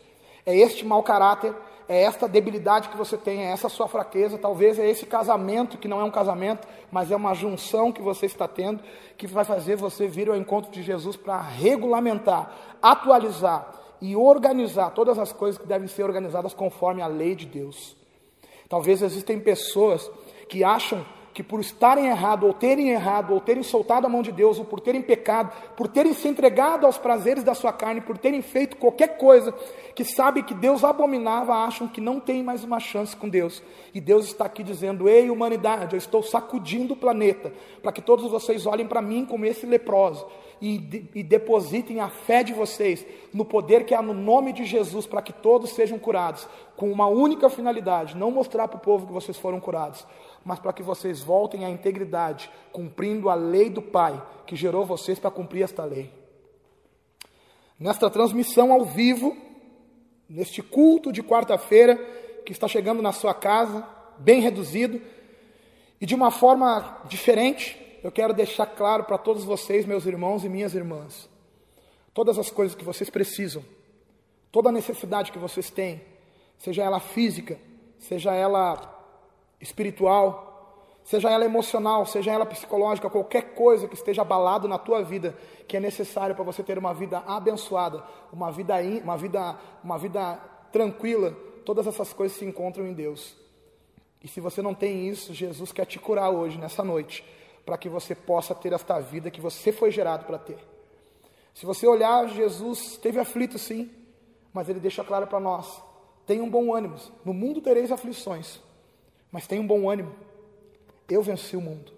É 0.47 0.57
este 0.57 0.87
mau 0.87 1.03
caráter, 1.03 1.55
é 1.89 2.03
esta 2.03 2.27
debilidade 2.27 2.89
que 2.89 2.97
você 2.97 3.17
tem, 3.17 3.45
é 3.45 3.51
essa 3.51 3.69
sua 3.69 3.89
fraqueza, 3.89 4.39
talvez 4.39 4.79
é 4.79 4.89
esse 4.89 5.05
casamento 5.05 5.77
que 5.77 5.89
não 5.89 6.01
é 6.01 6.05
um 6.05 6.11
casamento, 6.11 6.67
mas 6.91 7.11
é 7.11 7.17
uma 7.17 7.35
junção 7.35 7.93
que 7.93 8.01
você 8.01 8.27
está 8.27 8.49
tendo, 8.49 8.83
que 9.17 9.27
vai 9.27 9.45
fazer 9.45 9.77
você 9.77 10.07
vir 10.07 10.29
ao 10.29 10.37
encontro 10.37 10.71
de 10.71 10.83
Jesus 10.83 11.17
para 11.17 11.41
regulamentar, 11.41 12.51
atualizar 12.81 13.75
e 14.01 14.17
organizar 14.17 14.91
todas 14.91 15.19
as 15.19 15.33
coisas 15.33 15.61
que 15.61 15.67
devem 15.67 15.89
ser 15.89 16.05
organizadas 16.05 16.55
conforme 16.55 17.03
a 17.03 17.07
lei 17.07 17.35
de 17.35 17.47
Deus. 17.47 17.97
Talvez 18.69 19.03
existem 19.03 19.39
pessoas 19.39 20.11
que 20.49 20.65
acham 20.65 21.05
que 21.35 21.43
por 21.43 21.61
estarem 21.61 22.07
errado, 22.07 22.47
ou 22.47 22.53
terem 22.55 22.91
errado, 22.91 23.35
ou 23.35 23.41
terem 23.41 23.65
soltado 23.65 24.07
a 24.07 24.09
mão 24.09 24.23
de 24.23 24.31
Deus, 24.31 24.57
ou 24.57 24.65
por 24.65 24.79
terem 24.79 25.03
pecado, 25.03 25.53
por 25.77 25.89
terem 25.89 26.15
se 26.15 26.29
entregado 26.29 26.87
aos 26.87 26.97
prazeres 26.97 27.43
da 27.43 27.55
sua 27.55 27.73
carne, 27.73 28.01
por 28.01 28.17
terem 28.17 28.41
feito 28.41 28.77
qualquer 28.77 29.19
coisa 29.19 29.53
que 29.97 30.05
sabe 30.05 30.45
que 30.45 30.55
Deus 30.55 30.85
abominava, 30.85 31.53
acham 31.53 31.89
que 31.89 32.01
não 32.01 32.21
tem 32.21 32.43
mais 32.43 32.63
uma 32.63 32.79
chance 32.79 33.17
com 33.17 33.29
Deus. 33.29 33.61
E 33.93 34.01
Deus 34.01 34.27
está 34.27 34.45
aqui 34.45 34.63
dizendo: 34.63 35.09
Ei, 35.09 35.29
humanidade, 35.29 35.95
eu 35.95 35.99
estou 35.99 36.23
sacudindo 36.23 36.95
o 36.95 36.97
planeta, 36.97 37.53
para 37.83 37.91
que 37.91 38.01
todos 38.01 38.31
vocês 38.31 38.65
olhem 38.65 38.87
para 38.87 39.03
mim 39.03 39.27
como 39.27 39.45
esse 39.45 39.67
leproso 39.67 40.25
e, 40.61 41.09
e 41.15 41.23
depositem 41.23 42.01
a 42.01 42.09
fé 42.09 42.43
de 42.43 42.53
vocês 42.53 43.05
no 43.33 43.45
poder 43.45 43.85
que 43.85 43.95
há 43.95 44.01
no 44.01 44.15
nome 44.15 44.53
de 44.53 44.65
Jesus, 44.65 45.07
para 45.07 45.23
que 45.23 45.33
todos 45.33 45.71
sejam 45.71 45.99
curados, 45.99 46.49
com 46.77 46.91
uma 46.91 47.07
única 47.07 47.51
finalidade: 47.51 48.17
não 48.17 48.31
mostrar 48.31 48.69
para 48.69 48.79
o 48.79 48.81
povo 48.81 49.07
que 49.07 49.13
vocês 49.13 49.37
foram 49.37 49.61
curados, 49.61 50.07
mas 50.45 50.59
para 50.59 50.73
que 50.73 50.83
vocês 50.83 51.21
voltem 51.21 51.65
à 51.65 51.71
integridade, 51.71 52.51
cumprindo 52.73 53.29
a 53.29 53.35
lei 53.35 53.69
do 53.69 53.83
Pai, 53.83 54.21
que 54.47 54.57
gerou 54.57 54.85
vocês 54.85 55.19
para 55.19 55.31
cumprir 55.31 55.63
esta 55.63 55.85
lei. 55.85 56.11
Nesta 57.79 58.09
transmissão 58.09 58.73
ao 58.73 58.85
vivo, 58.85 59.37
neste 60.29 60.63
culto 60.63 61.13
de 61.13 61.23
quarta-feira, 61.23 61.97
que 62.45 62.53
está 62.53 62.69
chegando 62.69 63.03
na 63.03 63.13
sua 63.13 63.35
casa, 63.35 63.87
bem 64.19 64.41
reduzido, 64.41 65.01
e 66.01 66.07
de 66.07 66.15
uma 66.15 66.31
forma 66.31 67.01
diferente, 67.09 67.84
eu 68.05 68.13
quero 68.13 68.35
deixar 68.35 68.67
claro 68.67 69.05
para 69.05 69.17
todos 69.17 69.45
vocês, 69.45 69.87
meus 69.87 70.05
irmãos 70.05 70.45
e 70.45 70.49
minhas 70.51 70.75
irmãs, 70.75 71.27
todas 72.13 72.39
as 72.39 72.51
coisas 72.51 72.77
que 72.77 72.85
vocês 72.85 73.09
precisam, 73.09 73.65
toda 74.53 74.69
a 74.69 74.73
necessidade 74.73 75.33
que 75.33 75.39
vocês 75.39 75.71
têm, 75.71 76.03
seja 76.59 76.83
ela 76.83 77.01
física, 77.01 77.59
seja 77.99 78.35
ela 78.35 78.95
espiritual, 79.59 80.87
seja 81.03 81.31
ela 81.31 81.47
emocional, 81.47 82.05
seja 82.05 82.31
ela 82.31 82.45
psicológica, 82.45 83.09
qualquer 83.09 83.55
coisa 83.55 83.89
que 83.89 83.95
esteja 83.95 84.21
abalado 84.21 84.69
na 84.69 84.77
tua 84.77 85.03
vida, 85.03 85.35
que 85.67 85.75
é 85.75 85.81
necessário 85.81 86.35
para 86.35 86.45
você 86.45 86.63
ter 86.63 86.77
uma 86.77 86.93
vida 86.93 87.25
abençoada, 87.27 88.05
uma 88.31 88.53
vida, 88.53 88.75
uma 89.03 89.17
vida, 89.17 89.59
uma 89.83 89.97
vida 89.97 90.39
tranquila, 90.71 91.35
todas 91.65 91.87
essas 91.87 92.13
coisas 92.13 92.37
se 92.37 92.45
encontram 92.45 92.87
em 92.87 92.93
Deus. 92.93 93.35
E 94.23 94.29
se 94.29 94.41
você 94.41 94.61
não 94.61 94.75
tem 94.75 95.09
isso, 95.09 95.33
Jesus 95.33 95.73
quer 95.73 95.87
te 95.87 95.99
curar 95.99 96.29
hoje, 96.29 96.59
nessa 96.59 96.85
noite, 96.85 97.25
para 97.65 97.79
que 97.79 97.89
você 97.89 98.15
possa 98.15 98.55
ter 98.55 98.73
esta 98.73 99.01
vida 99.01 99.31
que 99.31 99.41
você 99.41 99.73
foi 99.73 99.91
gerado 99.91 100.25
para 100.25 100.39
ter. 100.39 100.59
Se 101.55 101.65
você 101.65 101.87
olhar, 101.87 102.29
Jesus 102.29 102.93
esteve 102.93 103.19
aflito 103.19 103.59
sim, 103.59 103.91
mas 104.53 104.69
ele 104.69 104.81
deixa 104.81 105.05
claro 105.05 105.27
para 105.27 105.41
nós: 105.41 105.83
tenham 106.27 106.49
bom 106.49 106.75
ânimo, 106.75 106.97
no 107.25 107.33
mundo 107.33 107.61
tereis 107.61 107.93
aflições, 107.93 108.61
mas 109.31 109.47
tenha 109.47 109.63
um 109.63 109.67
bom 109.67 109.89
ânimo. 109.89 110.15
Eu 111.09 111.23
venci 111.23 111.57
o 111.57 111.61
mundo. 111.61 111.93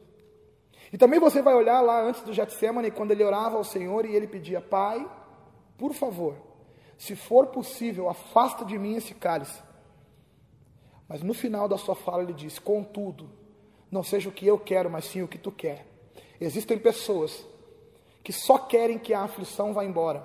E 0.92 0.98
também 0.98 1.18
você 1.18 1.42
vai 1.42 1.54
olhar 1.54 1.80
lá 1.80 2.00
antes 2.00 2.22
do 2.22 2.32
Getsemane, 2.32 2.90
quando 2.90 3.10
ele 3.10 3.24
orava 3.24 3.56
ao 3.56 3.64
Senhor 3.64 4.04
e 4.04 4.14
ele 4.14 4.26
pedia: 4.26 4.60
Pai, 4.60 5.08
por 5.76 5.92
favor, 5.92 6.36
se 6.96 7.16
for 7.16 7.48
possível, 7.48 8.08
afasta 8.08 8.64
de 8.64 8.78
mim 8.78 8.96
esse 8.96 9.14
cálice. 9.14 9.60
Mas 11.08 11.22
no 11.22 11.34
final 11.34 11.68
da 11.68 11.78
sua 11.78 11.94
fala 11.94 12.22
ele 12.22 12.32
diz: 12.32 12.58
Contudo, 12.58 13.28
não 13.96 14.04
seja 14.04 14.28
o 14.28 14.32
que 14.32 14.46
eu 14.46 14.58
quero, 14.58 14.90
mas 14.90 15.06
sim 15.06 15.22
o 15.22 15.28
que 15.28 15.38
tu 15.38 15.50
quer. 15.50 15.86
Existem 16.38 16.78
pessoas 16.78 17.44
que 18.22 18.32
só 18.32 18.58
querem 18.58 18.98
que 18.98 19.14
a 19.14 19.22
aflição 19.22 19.72
vá 19.72 19.84
embora. 19.84 20.22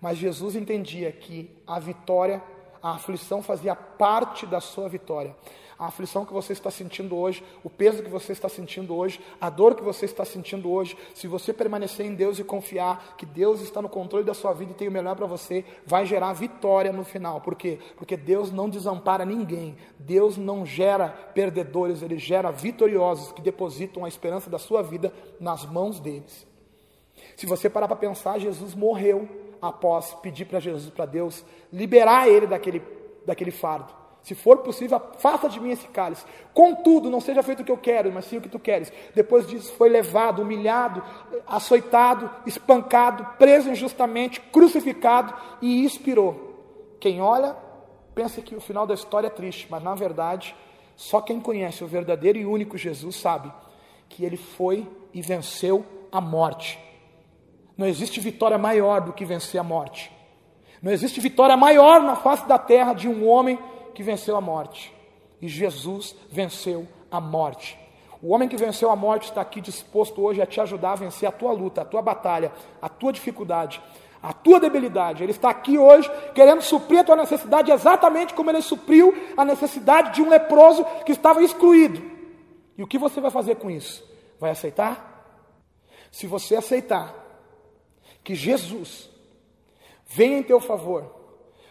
Mas 0.00 0.18
Jesus 0.18 0.54
entendia 0.54 1.10
que 1.10 1.50
a 1.66 1.78
vitória, 1.80 2.42
a 2.82 2.92
aflição 2.92 3.42
fazia 3.42 3.74
parte 3.74 4.46
da 4.46 4.60
sua 4.60 4.88
vitória 4.88 5.34
a 5.80 5.86
aflição 5.86 6.26
que 6.26 6.32
você 6.32 6.52
está 6.52 6.70
sentindo 6.70 7.16
hoje, 7.16 7.42
o 7.64 7.70
peso 7.70 8.02
que 8.02 8.10
você 8.10 8.32
está 8.32 8.50
sentindo 8.50 8.94
hoje, 8.94 9.18
a 9.40 9.48
dor 9.48 9.74
que 9.74 9.82
você 9.82 10.04
está 10.04 10.26
sentindo 10.26 10.70
hoje, 10.70 10.94
se 11.14 11.26
você 11.26 11.54
permanecer 11.54 12.04
em 12.04 12.14
Deus 12.14 12.38
e 12.38 12.44
confiar 12.44 13.16
que 13.16 13.24
Deus 13.24 13.62
está 13.62 13.80
no 13.80 13.88
controle 13.88 14.22
da 14.22 14.34
sua 14.34 14.52
vida 14.52 14.72
e 14.72 14.74
tem 14.74 14.88
o 14.88 14.92
melhor 14.92 15.16
para 15.16 15.24
você, 15.24 15.64
vai 15.86 16.04
gerar 16.04 16.34
vitória 16.34 16.92
no 16.92 17.02
final. 17.02 17.40
Por 17.40 17.54
quê? 17.54 17.78
Porque 17.96 18.14
Deus 18.14 18.52
não 18.52 18.68
desampara 18.68 19.24
ninguém. 19.24 19.74
Deus 19.98 20.36
não 20.36 20.66
gera 20.66 21.08
perdedores, 21.08 22.02
ele 22.02 22.18
gera 22.18 22.50
vitoriosos 22.50 23.32
que 23.32 23.40
depositam 23.40 24.04
a 24.04 24.08
esperança 24.08 24.50
da 24.50 24.58
sua 24.58 24.82
vida 24.82 25.10
nas 25.40 25.64
mãos 25.64 25.98
deles. 25.98 26.46
Se 27.36 27.46
você 27.46 27.70
parar 27.70 27.88
para 27.88 27.96
pensar, 27.96 28.38
Jesus 28.38 28.74
morreu 28.74 29.26
após 29.62 30.12
pedir 30.16 30.44
para 30.44 30.60
Jesus, 30.60 30.90
para 30.90 31.06
Deus, 31.06 31.42
liberar 31.72 32.28
ele 32.28 32.46
daquele, 32.46 32.82
daquele 33.24 33.50
fardo. 33.50 33.99
Se 34.22 34.34
for 34.34 34.58
possível, 34.58 34.98
afasta 34.98 35.48
de 35.48 35.58
mim 35.58 35.70
esse 35.70 35.88
cálice. 35.88 36.24
Contudo, 36.52 37.10
não 37.10 37.20
seja 37.20 37.42
feito 37.42 37.62
o 37.62 37.64
que 37.64 37.72
eu 37.72 37.78
quero, 37.78 38.12
mas 38.12 38.26
sim 38.26 38.36
o 38.36 38.40
que 38.40 38.48
tu 38.48 38.58
queres. 38.58 38.92
Depois 39.14 39.46
disso, 39.46 39.72
foi 39.74 39.88
levado, 39.88 40.42
humilhado, 40.42 41.02
açoitado, 41.46 42.30
espancado, 42.46 43.26
preso 43.38 43.70
injustamente, 43.70 44.40
crucificado 44.40 45.34
e 45.62 45.84
expirou. 45.84 46.96
Quem 47.00 47.20
olha, 47.20 47.56
pensa 48.14 48.42
que 48.42 48.54
o 48.54 48.60
final 48.60 48.86
da 48.86 48.94
história 48.94 49.28
é 49.28 49.30
triste, 49.30 49.66
mas 49.70 49.82
na 49.82 49.94
verdade, 49.94 50.54
só 50.94 51.20
quem 51.20 51.40
conhece 51.40 51.82
o 51.82 51.86
verdadeiro 51.86 52.38
e 52.38 52.44
único 52.44 52.76
Jesus 52.76 53.16
sabe 53.16 53.50
que 54.08 54.24
ele 54.24 54.36
foi 54.36 54.86
e 55.14 55.22
venceu 55.22 55.84
a 56.12 56.20
morte. 56.20 56.78
Não 57.76 57.86
existe 57.86 58.20
vitória 58.20 58.58
maior 58.58 59.00
do 59.00 59.12
que 59.12 59.24
vencer 59.24 59.58
a 59.58 59.64
morte. 59.64 60.12
Não 60.82 60.92
existe 60.92 61.20
vitória 61.20 61.56
maior 61.56 62.02
na 62.02 62.16
face 62.16 62.46
da 62.46 62.58
terra 62.58 62.92
de 62.92 63.08
um 63.08 63.26
homem 63.26 63.58
que 63.94 64.02
venceu 64.02 64.36
a 64.36 64.40
morte. 64.40 64.94
E 65.40 65.48
Jesus 65.48 66.14
venceu 66.30 66.86
a 67.10 67.20
morte. 67.20 67.78
O 68.22 68.34
homem 68.34 68.48
que 68.48 68.56
venceu 68.56 68.90
a 68.90 68.96
morte 68.96 69.24
está 69.24 69.40
aqui 69.40 69.60
disposto 69.60 70.22
hoje 70.22 70.42
a 70.42 70.46
te 70.46 70.60
ajudar 70.60 70.92
a 70.92 70.96
vencer 70.96 71.28
a 71.28 71.32
tua 71.32 71.52
luta, 71.52 71.80
a 71.80 71.84
tua 71.84 72.02
batalha, 72.02 72.52
a 72.80 72.88
tua 72.88 73.12
dificuldade, 73.12 73.80
a 74.22 74.32
tua 74.32 74.60
debilidade. 74.60 75.22
Ele 75.22 75.32
está 75.32 75.48
aqui 75.48 75.78
hoje 75.78 76.10
querendo 76.34 76.60
suprir 76.60 77.00
a 77.00 77.04
tua 77.04 77.16
necessidade 77.16 77.70
exatamente 77.70 78.34
como 78.34 78.50
ele 78.50 78.60
supriu 78.60 79.14
a 79.36 79.44
necessidade 79.44 80.14
de 80.14 80.22
um 80.22 80.28
leproso 80.28 80.84
que 81.06 81.12
estava 81.12 81.42
excluído. 81.42 82.02
E 82.76 82.82
o 82.82 82.86
que 82.86 82.98
você 82.98 83.20
vai 83.20 83.30
fazer 83.30 83.56
com 83.56 83.70
isso? 83.70 84.04
Vai 84.38 84.50
aceitar? 84.50 85.10
Se 86.10 86.26
você 86.26 86.56
aceitar 86.56 87.14
que 88.22 88.34
Jesus 88.34 89.08
venha 90.06 90.38
em 90.38 90.42
teu 90.42 90.60
favor, 90.60 91.19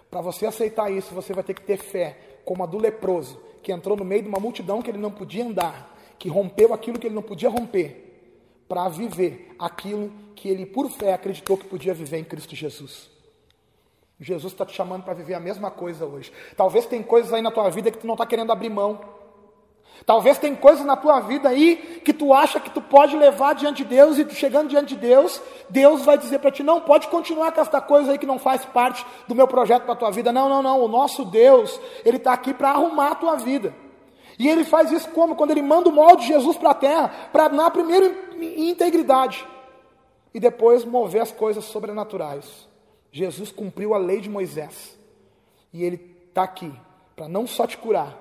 para 0.10 0.22
você 0.22 0.46
aceitar 0.46 0.92
isso, 0.92 1.14
você 1.14 1.34
vai 1.34 1.44
ter 1.44 1.54
que 1.54 1.62
ter 1.62 1.78
fé, 1.78 2.18
como 2.44 2.64
a 2.64 2.66
do 2.66 2.78
leproso, 2.78 3.40
que 3.62 3.72
entrou 3.72 3.96
no 3.96 4.04
meio 4.04 4.24
de 4.24 4.30
uma 4.30 4.40
multidão 4.40 4.82
que 4.82 4.90
ele 4.90 4.98
não 4.98 5.12
podia 5.12 5.46
andar, 5.46 5.96
que 6.18 6.30
rompeu 6.30 6.74
aquilo 6.74 6.98
que 6.98 7.08
ele 7.08 7.16
não 7.16 7.22
podia 7.22 7.50
romper, 7.50 8.06
para 8.68 8.88
viver 8.90 9.56
aquilo 9.58 10.12
que 10.36 10.50
ele, 10.50 10.66
por 10.66 10.90
fé, 10.90 11.14
acreditou 11.14 11.58
que 11.58 11.66
podia 11.66 11.94
viver 11.94 12.18
em 12.18 12.24
Cristo 12.24 12.56
Jesus. 12.56 13.10
Jesus 14.20 14.52
está 14.52 14.66
te 14.66 14.74
chamando 14.74 15.04
para 15.04 15.14
viver 15.14 15.34
a 15.34 15.40
mesma 15.40 15.72
coisa 15.72 16.06
hoje. 16.06 16.32
Talvez 16.58 16.86
tem 16.86 17.02
coisas 17.02 17.32
aí 17.32 17.42
na 17.42 17.52
tua 17.52 17.70
vida 17.70 17.90
que 17.90 17.98
tu 17.98 18.08
não 18.08 18.16
está 18.16 18.26
querendo 18.26 18.52
abrir 18.52 18.70
mão. 18.70 19.00
Talvez 20.06 20.38
tem 20.38 20.56
coisas 20.56 20.86
na 20.86 20.96
tua 20.96 21.20
vida 21.20 21.50
aí 21.50 22.02
que 22.04 22.14
tu 22.14 22.34
acha 22.34 22.60
que 22.60 22.70
tu 22.70 22.82
pode 22.82 23.16
levar 23.16 23.54
diante 23.54 23.84
de 23.84 23.90
Deus 23.90 24.18
e 24.18 24.26
tu 24.26 24.34
chegando 24.34 24.70
diante 24.70 24.96
de 24.96 25.02
Deus, 25.02 25.42
Deus 25.70 26.04
vai 26.04 26.18
dizer 26.18 26.40
para 26.40 26.52
ti: 26.52 26.64
não, 26.64 26.82
pode 26.82 27.08
continuar 27.08 27.52
com 27.52 27.62
esta 27.62 27.80
coisa 27.80 28.12
aí 28.12 28.18
que 28.18 28.26
não 28.26 28.40
faz 28.40 28.66
parte 28.66 29.06
do 29.28 29.36
meu 29.36 29.48
projeto 29.48 29.84
para 29.84 29.94
a 29.94 29.98
tua 29.98 30.12
vida. 30.12 30.32
Não, 30.32 30.50
não, 30.50 30.64
não. 30.64 30.82
O 30.82 30.88
nosso 30.88 31.26
Deus, 31.26 31.80
Ele 32.04 32.18
está 32.18 32.34
aqui 32.34 32.54
para 32.54 32.70
arrumar 32.70 33.12
a 33.12 33.16
tua 33.16 33.36
vida. 33.36 33.74
E 34.38 34.48
Ele 34.48 34.64
faz 34.64 34.92
isso 34.92 35.10
como? 35.10 35.36
Quando 35.36 35.52
Ele 35.52 35.62
manda 35.62 35.90
o 35.90 35.92
molde 35.92 36.22
de 36.24 36.30
Jesus 36.30 36.58
para 36.58 36.72
a 36.72 36.76
terra, 36.76 37.12
para 37.32 37.50
na 37.50 37.70
primeiro 37.70 38.16
em 38.42 38.70
integridade 38.70 39.46
e 40.34 40.40
depois 40.40 40.86
mover 40.86 41.22
as 41.22 41.32
coisas 41.32 41.66
sobrenaturais. 41.66 42.68
Jesus 43.12 43.52
cumpriu 43.52 43.94
a 43.94 43.98
lei 43.98 44.22
de 44.22 44.30
Moisés 44.30 44.98
e 45.74 45.84
Ele 45.84 46.16
está 46.30 46.44
aqui 46.44 46.72
para 47.16 47.28
não 47.28 47.46
só 47.46 47.68
te 47.68 47.78
curar, 47.78 48.18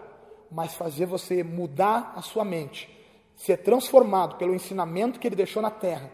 mas 0.50 0.74
fazer 0.74 1.06
você 1.06 1.42
mudar 1.42 2.12
a 2.16 2.22
sua 2.22 2.44
mente, 2.44 2.88
ser 3.36 3.58
transformado 3.58 4.36
pelo 4.36 4.54
ensinamento 4.54 5.18
que 5.18 5.26
ele 5.26 5.36
deixou 5.36 5.62
na 5.62 5.70
terra, 5.70 6.10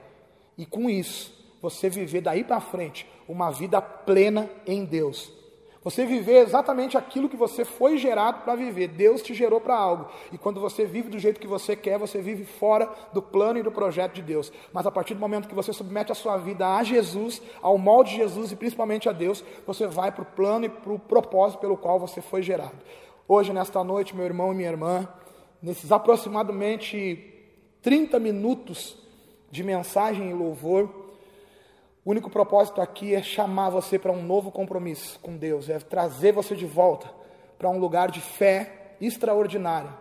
e 0.56 0.64
com 0.64 0.88
isso, 0.88 1.32
você 1.60 1.88
viver 1.88 2.20
daí 2.20 2.44
para 2.44 2.60
frente 2.60 3.06
uma 3.28 3.50
vida 3.50 3.80
plena 3.80 4.50
em 4.66 4.84
Deus. 4.84 5.32
Você 5.84 6.06
viver 6.06 6.38
exatamente 6.38 6.96
aquilo 6.96 7.28
que 7.28 7.36
você 7.36 7.62
foi 7.62 7.98
gerado 7.98 8.40
para 8.42 8.54
viver. 8.54 8.88
Deus 8.88 9.20
te 9.20 9.34
gerou 9.34 9.60
para 9.60 9.76
algo. 9.76 10.08
E 10.32 10.38
quando 10.38 10.58
você 10.58 10.86
vive 10.86 11.10
do 11.10 11.18
jeito 11.18 11.38
que 11.38 11.46
você 11.46 11.76
quer, 11.76 11.98
você 11.98 12.22
vive 12.22 12.46
fora 12.46 12.88
do 13.12 13.20
plano 13.20 13.58
e 13.58 13.62
do 13.62 13.70
projeto 13.70 14.14
de 14.14 14.22
Deus. 14.22 14.50
Mas 14.72 14.86
a 14.86 14.90
partir 14.90 15.12
do 15.12 15.20
momento 15.20 15.46
que 15.46 15.54
você 15.54 15.74
submete 15.74 16.10
a 16.10 16.14
sua 16.14 16.38
vida 16.38 16.74
a 16.74 16.82
Jesus, 16.82 17.42
ao 17.60 17.76
molde 17.76 18.12
de 18.12 18.16
Jesus 18.16 18.50
e 18.50 18.56
principalmente 18.56 19.10
a 19.10 19.12
Deus, 19.12 19.44
você 19.66 19.86
vai 19.86 20.10
para 20.10 20.22
o 20.22 20.26
plano 20.26 20.64
e 20.64 20.70
para 20.70 20.92
o 20.92 20.98
propósito 20.98 21.60
pelo 21.60 21.76
qual 21.76 22.00
você 22.00 22.22
foi 22.22 22.42
gerado. 22.42 22.78
Hoje, 23.26 23.54
nesta 23.54 23.82
noite, 23.82 24.14
meu 24.14 24.26
irmão 24.26 24.52
e 24.52 24.56
minha 24.56 24.68
irmã, 24.68 25.08
nesses 25.62 25.90
aproximadamente 25.90 27.32
30 27.80 28.18
minutos 28.18 28.98
de 29.50 29.64
mensagem 29.64 30.28
e 30.28 30.34
louvor, 30.34 31.14
o 32.04 32.10
único 32.10 32.28
propósito 32.28 32.82
aqui 32.82 33.14
é 33.14 33.22
chamar 33.22 33.70
você 33.70 33.98
para 33.98 34.12
um 34.12 34.22
novo 34.22 34.52
compromisso 34.52 35.18
com 35.20 35.38
Deus, 35.38 35.70
é 35.70 35.78
trazer 35.78 36.32
você 36.32 36.54
de 36.54 36.66
volta 36.66 37.10
para 37.56 37.70
um 37.70 37.78
lugar 37.78 38.10
de 38.10 38.20
fé 38.20 38.94
extraordinária, 39.00 39.94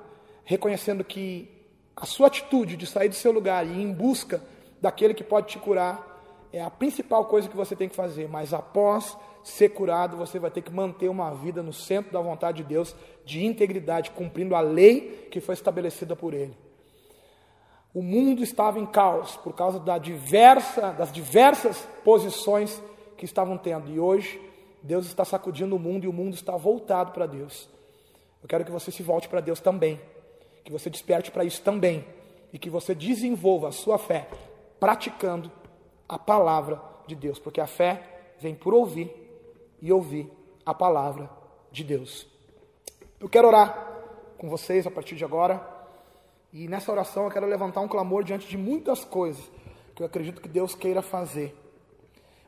reconhecendo 0.43 1.01
que 1.01 1.49
a 1.95 2.05
sua 2.05 2.27
atitude 2.27 2.75
de 2.75 2.85
sair 2.85 3.07
do 3.07 3.15
seu 3.15 3.31
lugar 3.31 3.65
e 3.65 3.69
ir 3.69 3.83
em 3.83 3.93
busca 3.93 4.43
daquele 4.81 5.13
que 5.13 5.23
pode 5.23 5.47
te 5.47 5.59
curar 5.59 6.12
é 6.53 6.61
a 6.61 6.69
principal 6.69 7.25
coisa 7.25 7.49
que 7.49 7.57
você 7.57 7.75
tem 7.75 7.89
que 7.89 7.95
fazer, 7.95 8.29
mas 8.29 8.53
após 8.53 9.17
ser 9.43 9.69
curado, 9.69 10.15
você 10.15 10.37
vai 10.37 10.51
ter 10.51 10.61
que 10.61 10.71
manter 10.71 11.09
uma 11.09 11.31
vida 11.33 11.63
no 11.63 11.73
centro 11.73 12.13
da 12.13 12.21
vontade 12.21 12.57
de 12.57 12.63
Deus, 12.63 12.95
de 13.25 13.43
integridade, 13.43 14.11
cumprindo 14.11 14.55
a 14.55 14.61
lei 14.61 15.27
que 15.31 15.41
foi 15.41 15.55
estabelecida 15.55 16.15
por 16.15 16.31
Ele. 16.31 16.55
O 17.91 18.03
mundo 18.03 18.43
estava 18.43 18.79
em 18.79 18.85
caos 18.85 19.35
por 19.37 19.53
causa 19.53 19.79
da 19.79 19.97
diversa, 19.97 20.91
das 20.91 21.11
diversas 21.11 21.87
posições 22.03 22.81
que 23.17 23.25
estavam 23.25 23.57
tendo. 23.57 23.91
E 23.91 23.99
hoje, 23.99 24.39
Deus 24.81 25.07
está 25.07 25.25
sacudindo 25.25 25.75
o 25.75 25.79
mundo 25.79 26.03
e 26.03 26.07
o 26.07 26.13
mundo 26.13 26.35
está 26.35 26.55
voltado 26.55 27.11
para 27.11 27.25
Deus. 27.25 27.67
Eu 28.41 28.47
quero 28.47 28.63
que 28.63 28.71
você 28.71 28.91
se 28.91 29.01
volte 29.01 29.27
para 29.27 29.41
Deus 29.41 29.59
também. 29.59 29.99
Que 30.63 30.71
você 30.71 30.89
desperte 30.89 31.31
para 31.31 31.43
isso 31.43 31.61
também. 31.61 32.05
E 32.51 32.59
que 32.59 32.69
você 32.69 32.93
desenvolva 32.93 33.69
a 33.69 33.71
sua 33.71 33.97
fé 33.97 34.27
praticando 34.79 35.51
a 36.07 36.17
palavra 36.17 36.81
de 37.07 37.15
Deus. 37.15 37.39
Porque 37.39 37.61
a 37.61 37.67
fé 37.67 38.33
vem 38.39 38.55
por 38.55 38.73
ouvir 38.73 39.11
e 39.81 39.91
ouvir 39.91 40.31
a 40.65 40.73
palavra 40.73 41.29
de 41.71 41.83
Deus. 41.83 42.27
Eu 43.19 43.29
quero 43.29 43.47
orar 43.47 43.91
com 44.37 44.49
vocês 44.49 44.85
a 44.85 44.91
partir 44.91 45.15
de 45.15 45.23
agora. 45.23 45.61
E 46.51 46.67
nessa 46.67 46.91
oração 46.91 47.25
eu 47.25 47.31
quero 47.31 47.47
levantar 47.47 47.81
um 47.81 47.87
clamor 47.87 48.23
diante 48.23 48.47
de 48.47 48.57
muitas 48.57 49.03
coisas 49.03 49.43
que 49.95 50.01
eu 50.01 50.07
acredito 50.07 50.41
que 50.41 50.47
Deus 50.47 50.75
queira 50.75 51.01
fazer. 51.01 51.55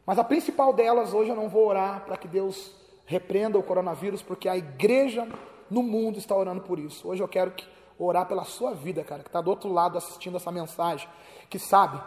Mas 0.06 0.20
a 0.20 0.24
principal 0.24 0.74
delas, 0.74 1.14
hoje 1.14 1.32
eu 1.32 1.36
não 1.36 1.50
vou 1.50 1.68
orar 1.68 2.06
para 2.06 2.18
que 2.18 2.28
Deus 2.28 2.72
repreenda 3.06 3.58
o 3.58 3.64
coronavírus, 3.64 4.22
porque 4.22 4.48
a 4.48 4.58
igreja 4.58 5.28
no 5.70 5.82
mundo 5.82 6.18
está 6.20 6.36
orando 6.36 6.62
por 6.62 6.80
isso. 6.80 7.08
Hoje 7.08 7.24
eu 7.24 7.28
quero 7.28 7.52
que, 7.52 7.66
orar 7.98 8.28
pela 8.28 8.44
sua 8.44 8.74
vida, 8.74 9.04
cara, 9.04 9.24
que 9.24 9.30
está 9.30 9.42
do 9.42 9.50
outro 9.50 9.72
lado 9.72 9.98
assistindo 9.98 10.38
essa 10.38 10.52
mensagem, 10.52 11.08
que 11.50 11.58
sabe 11.58 12.02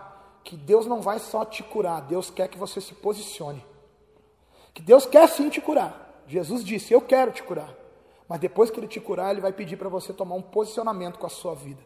que 0.49 0.57
Deus 0.57 0.87
não 0.87 1.03
vai 1.03 1.19
só 1.19 1.45
te 1.45 1.63
curar, 1.63 2.01
Deus 2.01 2.31
quer 2.31 2.49
que 2.49 2.57
você 2.57 2.81
se 2.81 2.95
posicione. 2.95 3.63
Que 4.73 4.81
Deus 4.81 5.05
quer 5.05 5.29
sim 5.29 5.51
te 5.51 5.61
curar. 5.61 6.23
Jesus 6.27 6.65
disse: 6.65 6.91
Eu 6.91 7.03
quero 7.03 7.33
te 7.33 7.43
curar. 7.43 7.69
Mas 8.27 8.41
depois 8.41 8.71
que 8.71 8.81
ele 8.81 8.89
te 8.89 8.99
curar, 8.99 9.31
ele 9.31 9.43
vai 9.43 9.53
pedir 9.53 9.77
para 9.77 9.91
você 9.91 10.11
tomar 10.11 10.37
um 10.37 10.41
posicionamento 10.41 11.19
com 11.19 11.27
a 11.27 11.29
sua 11.29 11.55
vida. 11.55 11.83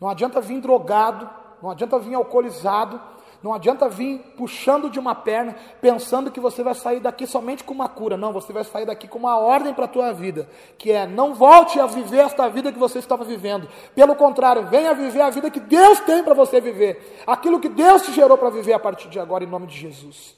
Não 0.00 0.08
adianta 0.08 0.40
vir 0.40 0.60
drogado, 0.60 1.28
não 1.60 1.70
adianta 1.70 1.98
vir 1.98 2.14
alcoolizado, 2.14 3.00
não 3.42 3.52
adianta 3.52 3.88
vir 3.88 4.20
puxando 4.36 4.88
de 4.88 5.00
uma 5.00 5.14
perna, 5.14 5.56
pensando 5.80 6.30
que 6.30 6.38
você 6.38 6.62
vai 6.62 6.74
sair 6.74 7.00
daqui 7.00 7.26
somente 7.26 7.64
com 7.64 7.74
uma 7.74 7.88
cura. 7.88 8.16
Não, 8.16 8.32
você 8.32 8.52
vai 8.52 8.62
sair 8.62 8.86
daqui 8.86 9.08
com 9.08 9.18
uma 9.18 9.36
ordem 9.36 9.74
para 9.74 9.86
a 9.86 9.88
tua 9.88 10.12
vida, 10.12 10.48
que 10.78 10.92
é 10.92 11.06
não 11.06 11.34
volte 11.34 11.80
a 11.80 11.86
viver 11.86 12.18
esta 12.18 12.48
vida 12.48 12.70
que 12.70 12.78
você 12.78 13.00
estava 13.00 13.24
vivendo. 13.24 13.68
Pelo 13.94 14.14
contrário, 14.14 14.66
venha 14.66 14.94
viver 14.94 15.22
a 15.22 15.30
vida 15.30 15.50
que 15.50 15.58
Deus 15.58 15.98
tem 16.00 16.22
para 16.22 16.34
você 16.34 16.60
viver. 16.60 17.22
Aquilo 17.26 17.58
que 17.58 17.68
Deus 17.68 18.02
te 18.02 18.12
gerou 18.12 18.38
para 18.38 18.50
viver 18.50 18.74
a 18.74 18.78
partir 18.78 19.08
de 19.08 19.18
agora, 19.18 19.42
em 19.42 19.48
nome 19.48 19.66
de 19.66 19.76
Jesus. 19.76 20.36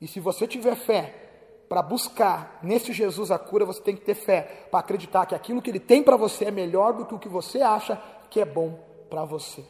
E 0.00 0.06
se 0.06 0.20
você 0.20 0.46
tiver 0.46 0.76
fé, 0.76 1.22
para 1.68 1.80
buscar 1.80 2.58
nesse 2.62 2.92
Jesus 2.92 3.30
a 3.30 3.38
cura, 3.38 3.64
você 3.64 3.80
tem 3.80 3.96
que 3.96 4.02
ter 4.02 4.14
fé 4.14 4.66
para 4.70 4.80
acreditar 4.80 5.24
que 5.24 5.34
aquilo 5.34 5.62
que 5.62 5.70
ele 5.70 5.80
tem 5.80 6.02
para 6.02 6.18
você 6.18 6.44
é 6.44 6.50
melhor 6.50 6.92
do 6.92 7.06
que 7.06 7.14
o 7.14 7.18
que 7.18 7.30
você 7.30 7.62
acha 7.62 7.98
que 8.28 8.40
é 8.40 8.44
bom 8.44 8.78
para 9.08 9.24
você. 9.24 9.64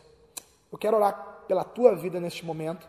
Eu 0.72 0.76
quero 0.76 0.96
orar 0.96 1.32
pela 1.46 1.64
tua 1.64 1.94
vida 1.94 2.20
neste 2.20 2.44
momento, 2.44 2.88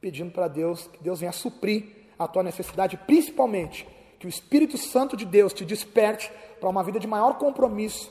pedindo 0.00 0.30
para 0.30 0.48
Deus 0.48 0.86
que 0.86 1.02
Deus 1.02 1.20
venha 1.20 1.32
suprir 1.32 2.08
a 2.18 2.26
tua 2.26 2.42
necessidade, 2.42 2.96
principalmente 2.96 3.86
que 4.18 4.26
o 4.26 4.28
Espírito 4.28 4.78
Santo 4.78 5.16
de 5.16 5.24
Deus 5.24 5.52
te 5.52 5.64
desperte 5.64 6.30
para 6.60 6.68
uma 6.68 6.82
vida 6.82 6.98
de 6.98 7.06
maior 7.06 7.38
compromisso 7.38 8.10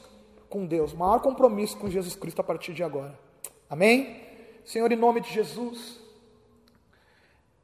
com 0.49 0.65
Deus, 0.65 0.93
maior 0.93 1.19
compromisso 1.19 1.77
com 1.77 1.89
Jesus 1.89 2.15
Cristo 2.15 2.39
a 2.39 2.43
partir 2.43 2.73
de 2.73 2.83
agora. 2.83 3.17
Amém? 3.69 4.21
Senhor, 4.63 4.91
em 4.91 4.95
nome 4.95 5.21
de 5.21 5.31
Jesus, 5.31 5.99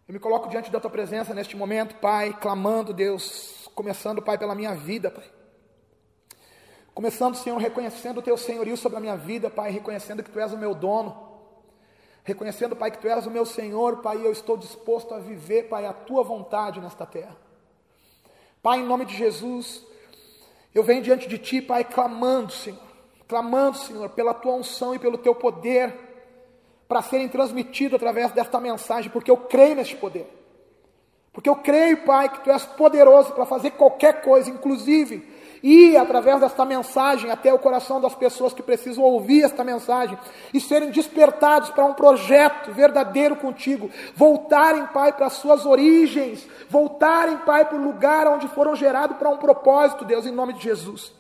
eu 0.08 0.14
me 0.14 0.20
coloco 0.20 0.50
diante 0.50 0.72
da 0.72 0.80
tua 0.80 0.92
presença 0.92 1.34
neste 1.34 1.56
momento, 1.56 1.96
Pai, 1.96 2.38
clamando, 2.40 2.94
Deus, 2.94 3.70
começando, 3.74 4.22
Pai, 4.22 4.38
pela 4.38 4.56
minha 4.56 4.76
vida, 4.76 5.10
Pai. 5.10 5.24
Começando, 6.94 7.36
Senhor, 7.36 7.58
reconhecendo 7.58 8.18
o 8.18 8.22
teu 8.22 8.36
senhorio 8.36 8.76
sobre 8.76 8.98
a 8.98 9.02
minha 9.02 9.16
vida, 9.16 9.50
Pai, 9.50 9.72
reconhecendo 9.72 10.22
que 10.22 10.30
tu 10.30 10.40
és 10.40 10.52
o 10.52 10.58
meu 10.58 10.76
dono. 10.76 11.31
Reconhecendo, 12.24 12.76
Pai, 12.76 12.92
que 12.92 13.00
tu 13.00 13.08
és 13.08 13.26
o 13.26 13.32
meu 13.32 13.46
Senhor, 13.46 13.98
Pai, 13.98 14.18
eu 14.18 14.32
estou 14.32 14.56
disposto 14.56 15.14
a 15.14 15.20
viver, 15.20 15.64
Pai, 15.64 15.86
a 15.86 15.94
tua 15.94 16.24
vontade 16.24 16.80
nesta 16.80 17.06
terra. 17.06 17.36
Pai, 18.62 18.80
em 18.80 18.86
nome 18.86 19.06
de 19.06 19.16
Jesus, 19.16 19.84
eu 20.74 20.84
venho 20.84 21.02
diante 21.02 21.28
de 21.28 21.38
ti, 21.40 21.62
Pai, 21.62 21.84
clamando, 21.84 22.54
Senhor, 22.54 22.80
clamando, 23.28 23.78
Senhor, 23.78 24.10
pela 24.10 24.34
tua 24.34 24.54
unção 24.54 24.94
e 24.94 25.00
pelo 25.00 25.18
teu 25.18 25.34
poder 25.34 25.94
para 26.88 27.02
serem 27.02 27.28
transmitidos 27.28 27.96
através 27.96 28.32
desta 28.34 28.60
mensagem, 28.60 29.10
porque 29.10 29.32
eu 29.32 29.38
creio 29.38 29.76
neste 29.76 29.96
poder. 29.96 30.28
Porque 31.34 31.50
eu 31.50 31.56
creio, 31.56 32.04
Pai, 32.06 32.30
que 32.30 32.42
Tu 32.42 32.52
és 32.52 32.66
poderoso 32.66 33.34
para 33.34 33.46
fazer 33.46 33.72
qualquer 33.72 34.22
coisa, 34.22 34.50
inclusive 34.50 35.41
ir 35.64 35.98
através 35.98 36.40
desta 36.40 36.66
mensagem 36.66 37.30
até 37.32 37.54
o 37.54 37.60
coração 37.60 38.02
das 38.02 38.16
pessoas 38.16 38.54
que 38.54 38.64
precisam 38.64 39.04
ouvir 39.04 39.44
esta 39.44 39.64
mensagem 39.64 40.18
e 40.54 40.60
serem 40.60 40.90
despertados 40.90 41.70
para 41.70 41.86
um 41.86 41.94
projeto 41.94 42.72
verdadeiro 42.72 43.36
contigo, 43.36 43.90
voltarem, 44.16 44.86
Pai, 44.88 45.14
para 45.14 45.28
as 45.28 45.34
suas 45.34 45.66
origens, 45.66 46.48
voltarem, 46.70 47.38
Pai, 47.38 47.66
para 47.66 47.78
o 47.78 47.84
lugar 47.84 48.28
onde 48.28 48.48
foram 48.48 48.76
gerados 48.76 49.18
para 49.18 49.30
um 49.30 49.38
propósito, 49.38 50.06
Deus, 50.06 50.26
em 50.26 50.32
nome 50.32 50.54
de 50.54 50.64
Jesus. 50.64 51.14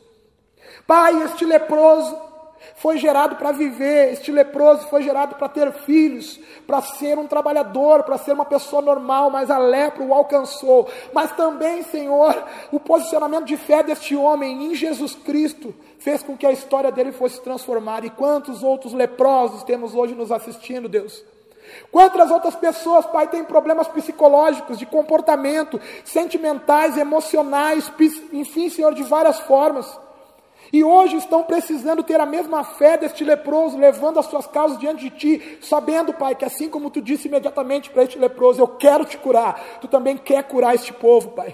Pai, 0.87 1.23
este 1.23 1.45
leproso, 1.45 2.30
foi 2.75 2.97
gerado 2.97 3.35
para 3.35 3.51
viver, 3.51 4.13
este 4.13 4.31
leproso 4.31 4.87
foi 4.87 5.03
gerado 5.03 5.35
para 5.35 5.49
ter 5.49 5.71
filhos, 5.71 6.39
para 6.65 6.81
ser 6.81 7.17
um 7.17 7.27
trabalhador, 7.27 8.03
para 8.03 8.17
ser 8.17 8.33
uma 8.33 8.45
pessoa 8.45 8.81
normal, 8.81 9.29
mas 9.29 9.49
a 9.49 9.57
lepra 9.57 10.03
o 10.03 10.13
alcançou. 10.13 10.89
Mas 11.13 11.31
também, 11.31 11.83
Senhor, 11.83 12.43
o 12.71 12.79
posicionamento 12.79 13.45
de 13.45 13.57
fé 13.57 13.83
deste 13.83 14.15
homem 14.15 14.65
em 14.65 14.75
Jesus 14.75 15.15
Cristo 15.15 15.73
fez 15.99 16.23
com 16.23 16.35
que 16.35 16.45
a 16.45 16.51
história 16.51 16.91
dele 16.91 17.11
fosse 17.11 17.41
transformada. 17.41 18.05
E 18.05 18.09
quantos 18.09 18.63
outros 18.63 18.93
leprosos 18.93 19.63
temos 19.63 19.93
hoje 19.93 20.15
nos 20.15 20.31
assistindo, 20.31 20.89
Deus? 20.89 21.23
Quantas 21.91 22.31
outras 22.31 22.55
pessoas, 22.55 23.05
Pai, 23.05 23.27
têm 23.27 23.43
problemas 23.43 23.87
psicológicos, 23.87 24.77
de 24.77 24.85
comportamento, 24.85 25.79
sentimentais, 26.03 26.97
emocionais, 26.97 27.91
enfim, 28.33 28.69
Senhor, 28.69 28.93
de 28.93 29.03
várias 29.03 29.39
formas. 29.41 29.99
E 30.73 30.83
hoje 30.83 31.17
estão 31.17 31.43
precisando 31.43 32.01
ter 32.01 32.19
a 32.19 32.25
mesma 32.25 32.63
fé 32.63 32.97
deste 32.97 33.25
leproso, 33.25 33.77
levando 33.77 34.19
as 34.19 34.25
suas 34.27 34.47
causas 34.47 34.79
diante 34.79 35.09
de 35.09 35.09
ti, 35.09 35.59
sabendo, 35.61 36.13
Pai, 36.13 36.33
que 36.33 36.45
assim 36.45 36.69
como 36.69 36.89
tu 36.89 37.01
disse 37.01 37.27
imediatamente 37.27 37.89
para 37.89 38.03
este 38.03 38.17
leproso, 38.17 38.61
eu 38.61 38.67
quero 38.67 39.03
te 39.03 39.17
curar, 39.17 39.79
tu 39.81 39.87
também 39.87 40.15
quer 40.15 40.43
curar 40.43 40.73
este 40.73 40.93
povo, 40.93 41.31
Pai. 41.31 41.53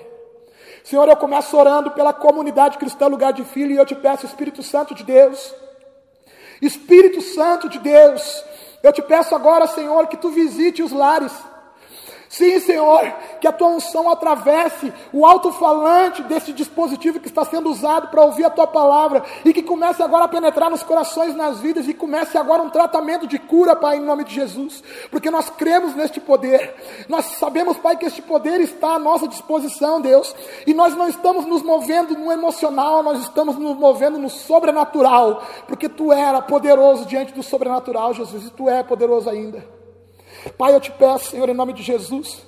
Senhor, 0.84 1.10
eu 1.10 1.18
começo 1.18 1.58
orando 1.58 1.92
pela 1.92 2.14
comunidade 2.14 2.78
cristã 2.78 3.08
Lugar 3.08 3.34
de 3.34 3.44
Filho 3.44 3.72
e 3.72 3.78
eu 3.78 3.86
te 3.86 3.96
peço, 3.96 4.26
Espírito 4.26 4.62
Santo 4.62 4.94
de 4.94 5.04
Deus, 5.04 5.54
Espírito 6.62 7.20
Santo 7.22 7.68
de 7.68 7.80
Deus, 7.80 8.46
eu 8.84 8.94
te 8.94 9.02
peço 9.02 9.34
agora, 9.34 9.66
Senhor, 9.68 10.08
que 10.08 10.18
tu 10.18 10.30
visite 10.30 10.84
os 10.84 10.92
lares, 10.92 11.34
Sim, 12.30 12.60
Senhor, 12.60 13.14
que 13.40 13.48
a 13.48 13.54
tua 13.54 13.70
unção 13.70 14.10
atravesse 14.10 14.94
o 15.14 15.26
alto-falante 15.26 16.22
desse 16.24 16.52
dispositivo 16.52 17.20
que 17.20 17.28
está 17.28 17.46
sendo 17.46 17.70
usado 17.70 18.10
para 18.10 18.24
ouvir 18.24 18.46
a 18.46 18.50
tua 18.50 18.68
palavra 18.68 19.24
e 19.46 19.54
que 19.54 19.64
comece 19.64 20.04
agora 20.04 20.26
a 20.26 20.28
penetrar 20.28 20.70
nos 20.70 20.84
corações, 20.84 21.34
nas 21.36 21.60
vidas 21.60 21.88
e 21.88 21.94
comece 21.94 22.38
agora 22.38 22.62
um 22.62 22.70
tratamento 22.70 23.26
de 23.26 23.40
cura, 23.40 23.76
Pai, 23.76 23.98
em 23.98 24.02
nome 24.02 24.26
de 24.26 24.34
Jesus, 24.34 24.84
porque 25.10 25.32
nós 25.32 25.50
cremos 25.50 25.96
neste 25.96 26.20
poder, 26.20 26.76
nós 27.08 27.26
sabemos, 27.38 27.78
Pai, 27.78 27.96
que 27.96 28.06
este 28.06 28.22
poder 28.22 28.60
está 28.60 28.96
à 28.96 29.00
nossa 29.00 29.28
disposição, 29.28 30.02
Deus, 30.02 30.36
e 30.66 30.74
nós 30.74 30.96
não 30.96 31.08
estamos 31.08 31.46
nos 31.46 31.62
movendo 31.62 32.14
no 32.18 32.32
emocional, 32.32 33.02
nós 33.02 33.22
estamos 33.22 33.58
nos 33.58 33.78
movendo 33.78 34.18
no 34.18 34.30
sobrenatural, 34.30 35.42
porque 35.66 35.88
tu 35.88 36.12
era 36.12 36.42
poderoso 36.42 37.06
diante 37.06 37.34
do 37.34 37.42
sobrenatural, 37.42 38.14
Jesus, 38.14 38.48
e 38.48 38.50
tu 38.52 38.68
é 38.70 38.84
poderoso 38.84 39.30
ainda. 39.30 39.77
Pai, 40.50 40.74
eu 40.74 40.80
te 40.80 40.92
peço, 40.92 41.32
Senhor, 41.32 41.50
em 41.50 41.54
nome 41.54 41.74
de 41.74 41.82
Jesus, 41.82 42.42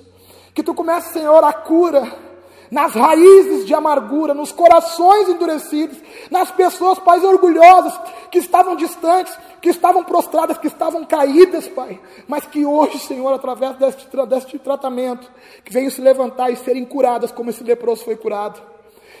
que 0.54 0.62
tu 0.62 0.74
comece, 0.74 1.12
Senhor, 1.12 1.42
a 1.42 1.52
cura 1.52 2.30
nas 2.70 2.92
raízes 2.92 3.66
de 3.66 3.74
amargura, 3.74 4.32
nos 4.32 4.52
corações 4.52 5.28
endurecidos, 5.28 5.98
nas 6.30 6.50
pessoas, 6.50 6.98
Pai, 7.00 7.18
orgulhosas, 7.18 7.98
que 8.30 8.38
estavam 8.38 8.76
distantes, 8.76 9.36
que 9.60 9.68
estavam 9.68 10.04
prostradas, 10.04 10.56
que 10.56 10.68
estavam 10.68 11.04
caídas, 11.04 11.66
Pai, 11.66 12.00
mas 12.28 12.46
que 12.46 12.64
hoje, 12.64 12.98
Senhor, 13.00 13.32
através 13.32 13.76
deste, 13.76 14.08
deste 14.28 14.58
tratamento, 14.58 15.30
que 15.64 15.72
venham 15.72 15.90
se 15.90 16.00
levantar 16.00 16.50
e 16.50 16.56
serem 16.56 16.84
curadas 16.84 17.32
como 17.32 17.50
esse 17.50 17.64
leproso 17.64 18.04
foi 18.04 18.16
curado, 18.16 18.62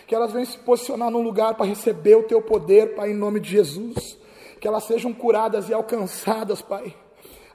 que 0.06 0.14
elas 0.14 0.32
venham 0.32 0.46
se 0.46 0.58
posicionar 0.58 1.10
num 1.10 1.22
lugar 1.22 1.54
para 1.54 1.66
receber 1.66 2.16
o 2.16 2.22
Teu 2.22 2.40
poder, 2.40 2.94
Pai, 2.94 3.10
em 3.10 3.16
nome 3.16 3.40
de 3.40 3.50
Jesus, 3.50 4.16
que 4.60 4.68
elas 4.68 4.84
sejam 4.84 5.12
curadas 5.12 5.68
e 5.68 5.74
alcançadas, 5.74 6.62
Pai 6.62 6.94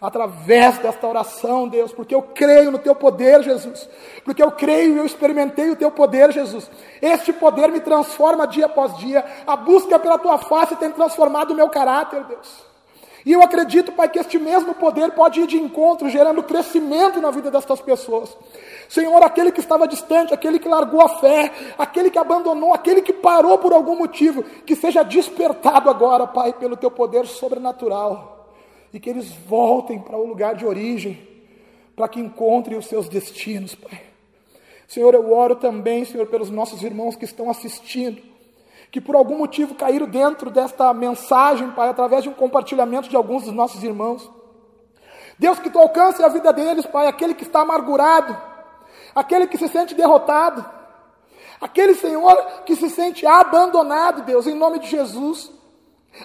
através 0.06 0.78
desta 0.78 1.08
oração, 1.08 1.68
Deus, 1.68 1.92
porque 1.92 2.14
eu 2.14 2.22
creio 2.22 2.72
no 2.72 2.80
teu 2.80 2.94
poder, 2.96 3.42
Jesus, 3.44 3.90
porque 4.24 4.42
eu 4.44 4.52
creio 4.52 4.96
e 4.96 4.98
eu 4.98 5.06
experimentei 5.06 5.70
o 5.70 5.76
teu 5.76 5.92
poder, 5.92 6.32
Jesus. 6.32 6.70
Este 7.02 7.34
poder 7.34 7.70
me 7.70 7.80
transforma 7.80 8.48
dia 8.48 8.68
após 8.68 8.98
dia. 8.98 9.26
A 9.46 9.56
busca 9.56 9.98
pela 10.00 10.18
tua 10.18 10.38
face 10.38 10.76
tem 10.76 10.92
transformado 10.92 11.52
o 11.52 11.56
meu 11.56 11.70
caráter, 11.70 12.24
Deus. 12.24 12.66
E 13.26 13.34
eu 13.34 13.42
acredito, 13.42 13.92
Pai, 13.92 14.08
que 14.08 14.20
este 14.20 14.38
mesmo 14.38 14.76
poder 14.76 15.12
pode 15.12 15.42
ir 15.42 15.48
de 15.48 15.58
encontro, 15.58 16.08
gerando 16.10 16.44
crescimento 16.44 17.20
na 17.20 17.32
vida 17.32 17.50
destas 17.50 17.82
pessoas. 17.82 18.38
Senhor, 18.88 19.20
aquele 19.24 19.52
que 19.52 19.60
estava 19.60 19.88
distante, 19.88 20.32
aquele 20.32 20.60
que 20.60 20.70
largou 20.70 21.02
a 21.02 21.10
fé, 21.10 21.52
aquele 21.76 22.12
que 22.12 22.20
abandonou, 22.20 22.72
aquele 22.72 23.02
que 23.02 23.12
parou 23.12 23.58
por 23.58 23.74
algum 23.74 23.96
motivo, 23.96 24.44
que 24.44 24.76
seja 24.76 25.02
despertado 25.02 25.90
agora, 25.90 26.28
Pai, 26.28 26.54
pelo 26.54 26.78
teu 26.78 26.92
poder 26.92 27.26
sobrenatural 27.26 28.35
e 28.96 29.00
que 29.00 29.10
eles 29.10 29.30
voltem 29.46 30.00
para 30.00 30.16
o 30.16 30.26
lugar 30.26 30.56
de 30.56 30.66
origem, 30.66 31.20
para 31.98 32.08
que 32.08 32.18
encontrem 32.18 32.78
os 32.78 32.86
seus 32.86 33.10
destinos, 33.10 33.76
Pai. 33.76 34.02
Senhor, 34.88 35.14
eu 35.14 35.34
oro 35.34 35.58
também, 35.58 36.06
Senhor, 36.06 36.26
pelos 36.28 36.50
nossos 36.50 36.82
irmãos 36.82 37.18
que 37.18 37.26
estão 37.26 37.50
assistindo, 37.50 38.22
que 38.90 39.02
por 39.02 39.18
algum 39.18 39.38
motivo 39.38 39.76
caíram 39.76 40.08
dentro 40.08 40.50
desta 40.50 40.94
mensagem, 40.94 41.72
Pai, 41.72 41.90
através 41.90 42.24
de 42.24 42.30
um 42.30 42.34
compartilhamento 42.34 43.10
de 43.10 43.18
alguns 43.18 43.44
dos 43.44 43.54
nossos 43.54 43.84
irmãos. 43.84 44.32
Deus, 45.38 45.60
que 45.60 45.70
tu 45.70 45.78
alcance 45.78 46.24
a 46.24 46.30
vida 46.30 46.54
deles, 46.54 46.86
Pai, 46.86 47.08
aquele 47.08 47.34
que 47.34 47.44
está 47.44 47.64
amargurado, 47.64 48.38
aquele 49.14 49.46
que 49.46 49.58
se 49.58 49.68
sente 49.68 49.94
derrotado, 49.94 50.64
aquele 51.60 51.96
Senhor 51.96 52.64
que 52.66 52.78
se 52.78 52.90
sente 52.90 53.28
abandonado, 53.28 54.22
Deus, 54.22 54.48
em 54.48 54.56
nome 54.56 54.80
de 54.80 54.88
Jesus. 54.88 55.52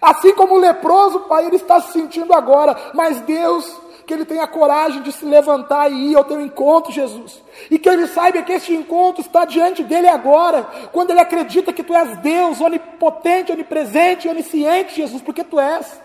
Assim 0.00 0.34
como 0.34 0.54
o 0.54 0.58
leproso, 0.58 1.20
Pai, 1.20 1.46
ele 1.46 1.56
está 1.56 1.80
se 1.80 1.92
sentindo 1.92 2.32
agora, 2.32 2.76
mas 2.94 3.20
Deus, 3.20 3.70
que 4.06 4.14
ele 4.14 4.24
tenha 4.24 4.46
coragem 4.46 5.02
de 5.02 5.12
se 5.12 5.24
levantar 5.24 5.90
e 5.90 6.12
ir 6.12 6.16
ao 6.16 6.24
teu 6.24 6.40
encontro, 6.40 6.92
Jesus. 6.92 7.42
E 7.70 7.78
que 7.78 7.88
ele 7.88 8.06
saiba 8.06 8.42
que 8.42 8.52
este 8.52 8.74
encontro 8.74 9.20
está 9.20 9.44
diante 9.44 9.82
dele 9.82 10.08
agora, 10.08 10.62
quando 10.92 11.10
ele 11.10 11.20
acredita 11.20 11.72
que 11.72 11.82
tu 11.82 11.94
és 11.94 12.18
Deus, 12.18 12.60
onipotente, 12.60 13.52
onipresente, 13.52 14.28
onisciente, 14.28 14.96
Jesus, 14.96 15.22
porque 15.22 15.44
tu 15.44 15.58
és. 15.58 16.00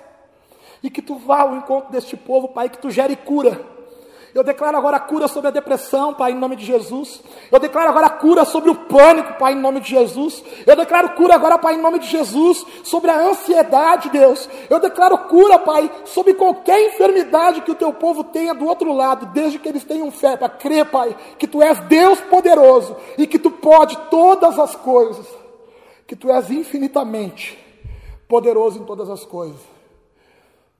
E 0.81 0.89
que 0.89 1.01
tu 1.01 1.15
vá 1.15 1.41
ao 1.41 1.55
encontro 1.55 1.91
deste 1.91 2.15
povo, 2.15 2.47
Pai, 2.49 2.69
que 2.69 2.77
tu 2.77 2.89
gere 2.89 3.15
cura 3.15 3.74
eu 4.35 4.43
declaro 4.43 4.75
agora 4.75 4.99
cura 4.99 5.29
sobre 5.29 5.47
a 5.47 5.51
depressão, 5.51 6.13
Pai, 6.13 6.33
em 6.33 6.35
nome 6.35 6.57
de 6.57 6.65
Jesus. 6.65 7.23
Eu 7.49 7.57
declaro 7.57 7.87
agora 7.87 8.09
cura 8.09 8.43
sobre 8.43 8.69
o 8.69 8.75
pânico, 8.75 9.35
Pai, 9.39 9.53
em 9.53 9.55
nome 9.61 9.79
de 9.79 9.89
Jesus. 9.89 10.43
Eu 10.67 10.75
declaro 10.75 11.11
cura 11.11 11.35
agora, 11.35 11.57
Pai, 11.57 11.75
em 11.75 11.81
nome 11.81 11.99
de 11.99 12.07
Jesus, 12.07 12.65
sobre 12.83 13.11
a 13.11 13.17
ansiedade, 13.17 14.09
Deus. 14.09 14.49
Eu 14.69 14.77
declaro 14.77 15.17
cura, 15.19 15.57
Pai, 15.57 15.89
sobre 16.03 16.33
qualquer 16.33 16.85
enfermidade 16.85 17.61
que 17.61 17.71
o 17.71 17.75
teu 17.75 17.93
povo 17.93 18.25
tenha 18.25 18.53
do 18.53 18.65
outro 18.65 18.91
lado, 18.91 19.27
desde 19.27 19.57
que 19.57 19.69
eles 19.69 19.85
tenham 19.85 20.11
fé, 20.11 20.35
para 20.35 20.49
crer, 20.49 20.83
Pai, 20.91 21.15
que 21.39 21.47
tu 21.47 21.63
és 21.63 21.79
Deus 21.85 22.19
poderoso 22.19 22.97
e 23.17 23.25
que 23.25 23.39
tu 23.39 23.49
pode 23.49 23.97
todas 24.09 24.59
as 24.59 24.75
coisas, 24.75 25.25
que 26.05 26.13
tu 26.13 26.29
és 26.29 26.51
infinitamente 26.51 27.57
poderoso 28.27 28.79
em 28.79 28.83
todas 28.83 29.09
as 29.09 29.23
coisas. 29.23 29.61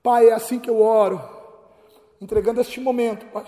Pai, 0.02 0.28
é 0.28 0.34
assim 0.34 0.58
que 0.58 0.68
eu 0.68 0.82
oro 0.82 1.35
entregando 2.20 2.60
este 2.60 2.80
momento, 2.80 3.26
Pai, 3.26 3.46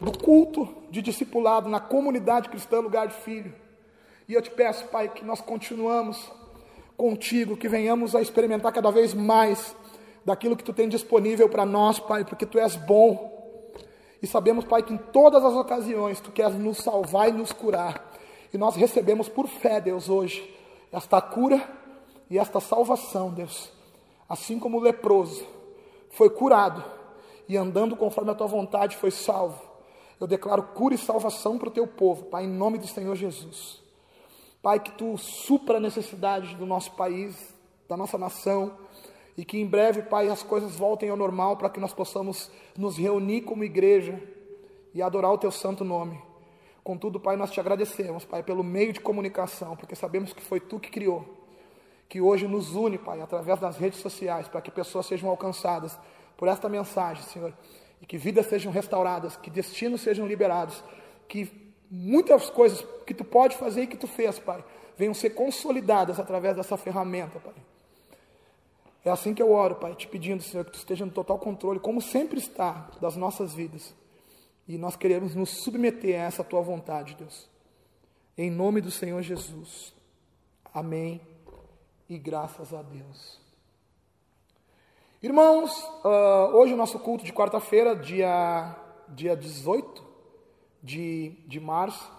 do 0.00 0.16
culto 0.18 0.68
de 0.90 1.00
discipulado 1.00 1.68
na 1.68 1.80
comunidade 1.80 2.48
cristã 2.48 2.80
Lugar 2.80 3.06
de 3.06 3.14
Filho. 3.14 3.54
E 4.28 4.34
eu 4.34 4.42
te 4.42 4.50
peço, 4.50 4.86
Pai, 4.88 5.08
que 5.08 5.24
nós 5.24 5.40
continuamos 5.40 6.30
contigo, 6.96 7.56
que 7.56 7.68
venhamos 7.68 8.14
a 8.14 8.22
experimentar 8.22 8.72
cada 8.72 8.90
vez 8.90 9.14
mais 9.14 9.74
daquilo 10.24 10.56
que 10.56 10.64
tu 10.64 10.72
tem 10.72 10.88
disponível 10.88 11.48
para 11.48 11.66
nós, 11.66 11.98
Pai, 11.98 12.24
porque 12.24 12.46
tu 12.46 12.58
és 12.58 12.76
bom. 12.76 13.30
E 14.22 14.26
sabemos, 14.26 14.64
Pai, 14.64 14.82
que 14.82 14.92
em 14.92 14.98
todas 14.98 15.44
as 15.44 15.54
ocasiões 15.54 16.20
tu 16.20 16.30
queres 16.30 16.54
nos 16.54 16.78
salvar 16.78 17.28
e 17.28 17.32
nos 17.32 17.52
curar. 17.52 18.12
E 18.52 18.58
nós 18.58 18.76
recebemos 18.76 19.28
por 19.28 19.48
fé, 19.48 19.80
Deus, 19.80 20.08
hoje, 20.08 20.48
esta 20.92 21.20
cura 21.20 21.62
e 22.30 22.38
esta 22.38 22.60
salvação, 22.60 23.30
Deus. 23.30 23.72
Assim 24.28 24.58
como 24.58 24.78
o 24.78 24.80
leproso 24.80 25.44
foi 26.10 26.30
curado 26.30 27.01
e 27.52 27.56
andando 27.58 27.94
conforme 27.94 28.30
a 28.30 28.34
tua 28.34 28.46
vontade 28.46 28.96
foi 28.96 29.10
salvo. 29.10 29.62
Eu 30.18 30.26
declaro 30.26 30.62
cura 30.62 30.94
e 30.94 30.98
salvação 30.98 31.58
para 31.58 31.68
o 31.68 31.70
teu 31.70 31.86
povo, 31.86 32.24
Pai, 32.24 32.44
em 32.44 32.48
nome 32.48 32.78
do 32.78 32.86
Senhor 32.86 33.14
Jesus. 33.14 33.82
Pai, 34.62 34.80
que 34.80 34.92
tu 34.92 35.18
supra 35.18 35.76
a 35.76 35.80
necessidade 35.80 36.54
do 36.56 36.64
nosso 36.64 36.92
país, 36.92 37.54
da 37.86 37.94
nossa 37.94 38.16
nação, 38.16 38.78
e 39.36 39.44
que 39.44 39.58
em 39.58 39.66
breve, 39.66 40.00
Pai, 40.00 40.30
as 40.30 40.42
coisas 40.42 40.76
voltem 40.76 41.10
ao 41.10 41.16
normal 41.16 41.58
para 41.58 41.68
que 41.68 41.78
nós 41.78 41.92
possamos 41.92 42.50
nos 42.74 42.96
reunir 42.96 43.42
como 43.42 43.64
igreja 43.64 44.18
e 44.94 45.02
adorar 45.02 45.30
o 45.30 45.38
teu 45.38 45.50
santo 45.50 45.84
nome. 45.84 46.18
Contudo, 46.82 47.20
Pai, 47.20 47.36
nós 47.36 47.50
te 47.50 47.60
agradecemos, 47.60 48.24
Pai, 48.24 48.42
pelo 48.42 48.64
meio 48.64 48.94
de 48.94 49.00
comunicação, 49.00 49.76
porque 49.76 49.94
sabemos 49.94 50.32
que 50.32 50.42
foi 50.42 50.58
tu 50.58 50.80
que 50.80 50.90
criou, 50.90 51.22
que 52.08 52.18
hoje 52.18 52.48
nos 52.48 52.74
une, 52.74 52.96
Pai, 52.96 53.20
através 53.20 53.60
das 53.60 53.76
redes 53.76 54.00
sociais, 54.00 54.48
para 54.48 54.62
que 54.62 54.70
pessoas 54.70 55.04
sejam 55.04 55.28
alcançadas 55.28 55.98
por 56.42 56.48
esta 56.48 56.68
mensagem, 56.68 57.22
Senhor, 57.22 57.54
e 58.00 58.04
que 58.04 58.18
vidas 58.18 58.46
sejam 58.46 58.72
restauradas, 58.72 59.36
que 59.36 59.48
destinos 59.48 60.00
sejam 60.00 60.26
liberados, 60.26 60.82
que 61.28 61.48
muitas 61.88 62.50
coisas 62.50 62.84
que 63.06 63.14
tu 63.14 63.24
pode 63.24 63.56
fazer 63.56 63.84
e 63.84 63.86
que 63.86 63.96
tu 63.96 64.08
fez, 64.08 64.40
Pai, 64.40 64.64
venham 64.96 65.14
ser 65.14 65.30
consolidadas 65.30 66.18
através 66.18 66.56
dessa 66.56 66.76
ferramenta, 66.76 67.38
Pai. 67.38 67.54
É 69.04 69.10
assim 69.10 69.32
que 69.32 69.40
eu 69.40 69.52
oro, 69.52 69.76
Pai, 69.76 69.94
te 69.94 70.08
pedindo, 70.08 70.42
Senhor, 70.42 70.64
que 70.64 70.72
tu 70.72 70.78
esteja 70.78 71.06
no 71.06 71.12
total 71.12 71.38
controle, 71.38 71.78
como 71.78 72.02
sempre 72.02 72.40
está, 72.40 72.90
das 73.00 73.14
nossas 73.14 73.54
vidas. 73.54 73.94
E 74.66 74.76
nós 74.76 74.96
queremos 74.96 75.36
nos 75.36 75.62
submeter 75.62 76.20
a 76.20 76.24
essa 76.24 76.42
tua 76.42 76.60
vontade, 76.60 77.14
Deus. 77.14 77.48
Em 78.36 78.50
nome 78.50 78.80
do 78.80 78.90
Senhor 78.90 79.22
Jesus. 79.22 79.94
Amém. 80.74 81.20
E 82.08 82.18
graças 82.18 82.74
a 82.74 82.82
Deus. 82.82 83.41
Irmãos, 85.22 85.88
uh, 86.04 86.56
hoje 86.56 86.74
o 86.74 86.76
nosso 86.76 86.98
culto 86.98 87.24
de 87.24 87.32
quarta-feira, 87.32 87.94
dia, 87.94 88.74
dia 89.08 89.36
18 89.36 90.02
de, 90.82 91.30
de 91.46 91.60
março, 91.60 92.10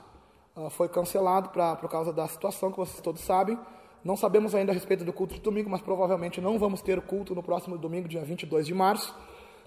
uh, 0.56 0.70
foi 0.70 0.88
cancelado 0.88 1.50
pra, 1.50 1.76
por 1.76 1.89
causa 1.89 2.13
da 2.13 2.26
situação 2.30 2.72
que 2.72 2.78
vocês 2.78 3.02
todos 3.02 3.20
sabem. 3.20 3.60
Não 4.06 4.16
sabemos 4.16 4.56
ainda 4.56 4.72
a 4.72 4.74
respeito 4.74 5.04
do 5.04 5.12
culto 5.12 5.34
de 5.34 5.42
domingo, 5.42 5.70
mas 5.70 5.82
provavelmente 5.82 6.39
não 6.39 6.58
vamos 6.58 6.82
ter 6.82 7.02
culto 7.02 7.36
no 7.36 7.44
próximo 7.44 7.78
domingo, 7.78 8.08
dia 8.08 8.24
22 8.24 8.66
de 8.66 8.74
março. 8.74 9.13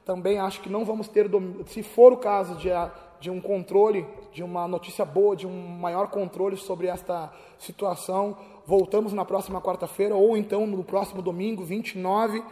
Também 0.03 0.39
acho 0.39 0.63
que 0.63 0.71
não 0.71 0.87
vamos 0.87 1.07
ter, 1.07 1.29
se 1.67 1.83
for 1.83 2.15
o 2.15 2.17
caso 2.17 2.57
de, 2.57 2.71
de 3.21 3.29
um 3.29 3.39
controle, 3.39 4.07
de 4.33 4.43
uma 4.43 4.67
notícia 4.67 5.05
boa, 5.05 5.37
de 5.37 5.47
um 5.47 5.69
maior 5.77 6.09
controle 6.09 6.57
sobre 6.57 6.87
esta 6.87 7.31
situação, 7.59 8.35
voltamos 8.65 9.13
na 9.13 9.27
próxima 9.27 9.61
quarta-feira 9.61 10.15
ou 10.15 10.39
então 10.39 10.67
no 10.67 10.83
próximo 10.83 11.21
domingo, 11.21 11.63
29 11.63 12.43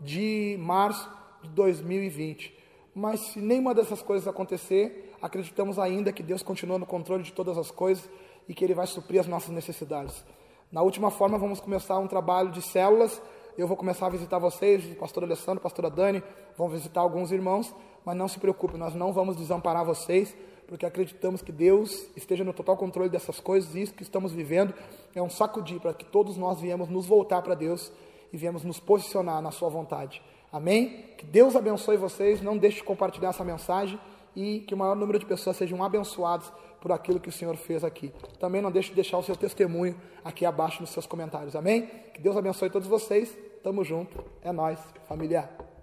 de 0.00 0.56
março 0.60 1.10
de 1.42 1.48
2020. 1.50 2.56
Mas 2.94 3.20
se 3.20 3.40
nenhuma 3.40 3.74
dessas 3.74 4.00
coisas 4.00 4.26
acontecer, 4.26 5.14
acreditamos 5.20 5.78
ainda 5.78 6.12
que 6.12 6.22
Deus 6.22 6.42
continua 6.42 6.78
no 6.78 6.86
controle 6.86 7.22
de 7.22 7.32
todas 7.32 7.58
as 7.58 7.70
coisas 7.70 8.08
e 8.48 8.54
que 8.54 8.64
Ele 8.64 8.74
vai 8.74 8.86
suprir 8.86 9.20
as 9.20 9.26
nossas 9.26 9.50
necessidades. 9.50 10.24
Na 10.70 10.82
última 10.82 11.10
forma, 11.10 11.38
vamos 11.38 11.60
começar 11.60 11.98
um 11.98 12.06
trabalho 12.06 12.50
de 12.50 12.62
células. 12.62 13.20
Eu 13.56 13.68
vou 13.68 13.76
começar 13.76 14.06
a 14.06 14.10
visitar 14.10 14.38
vocês, 14.38 14.84
o 14.90 14.94
pastor 14.96 15.24
Alessandro, 15.24 15.60
a 15.60 15.62
pastora 15.62 15.88
Dani, 15.88 16.22
vão 16.56 16.68
visitar 16.68 17.00
alguns 17.00 17.32
irmãos, 17.32 17.74
mas 18.04 18.16
não 18.16 18.28
se 18.28 18.38
preocupe, 18.38 18.76
nós 18.76 18.94
não 18.94 19.12
vamos 19.12 19.36
desamparar 19.36 19.84
vocês, 19.84 20.34
porque 20.66 20.84
acreditamos 20.84 21.42
que 21.42 21.52
Deus 21.52 22.06
esteja 22.16 22.44
no 22.44 22.52
total 22.52 22.76
controle 22.76 23.08
dessas 23.08 23.40
coisas 23.40 23.74
e 23.74 23.82
isso 23.82 23.94
que 23.94 24.02
estamos 24.02 24.32
vivendo 24.32 24.74
é 25.14 25.22
um 25.22 25.30
sacudir 25.30 25.80
para 25.80 25.94
que 25.94 26.04
todos 26.04 26.36
nós 26.36 26.60
viemos 26.60 26.88
nos 26.88 27.06
voltar 27.06 27.40
para 27.42 27.54
Deus 27.54 27.92
e 28.32 28.36
viemos 28.36 28.64
nos 28.64 28.80
posicionar 28.80 29.40
na 29.40 29.50
Sua 29.50 29.68
vontade. 29.68 30.22
Amém? 30.52 31.04
Que 31.18 31.26
Deus 31.26 31.56
abençoe 31.56 31.96
vocês, 31.96 32.40
não 32.40 32.56
deixe 32.56 32.78
de 32.78 32.84
compartilhar 32.84 33.30
essa 33.30 33.44
mensagem 33.44 33.98
e 34.34 34.60
que 34.60 34.74
o 34.74 34.76
maior 34.76 34.94
número 34.94 35.18
de 35.18 35.26
pessoas 35.26 35.56
sejam 35.56 35.82
abençoadas 35.82 36.52
por 36.80 36.92
aquilo 36.92 37.18
que 37.18 37.28
o 37.28 37.32
Senhor 37.32 37.56
fez 37.56 37.82
aqui. 37.82 38.12
Também 38.38 38.60
não 38.60 38.70
deixe 38.70 38.90
de 38.90 38.94
deixar 38.94 39.18
o 39.18 39.22
seu 39.22 39.34
testemunho 39.34 39.96
aqui 40.24 40.44
abaixo 40.44 40.80
nos 40.80 40.90
seus 40.90 41.06
comentários. 41.06 41.56
Amém? 41.56 41.90
Que 42.14 42.20
Deus 42.20 42.36
abençoe 42.36 42.70
todos 42.70 42.86
vocês. 42.86 43.36
Tamo 43.62 43.82
junto. 43.82 44.22
É 44.42 44.52
nós, 44.52 44.78
familiar. 45.08 45.75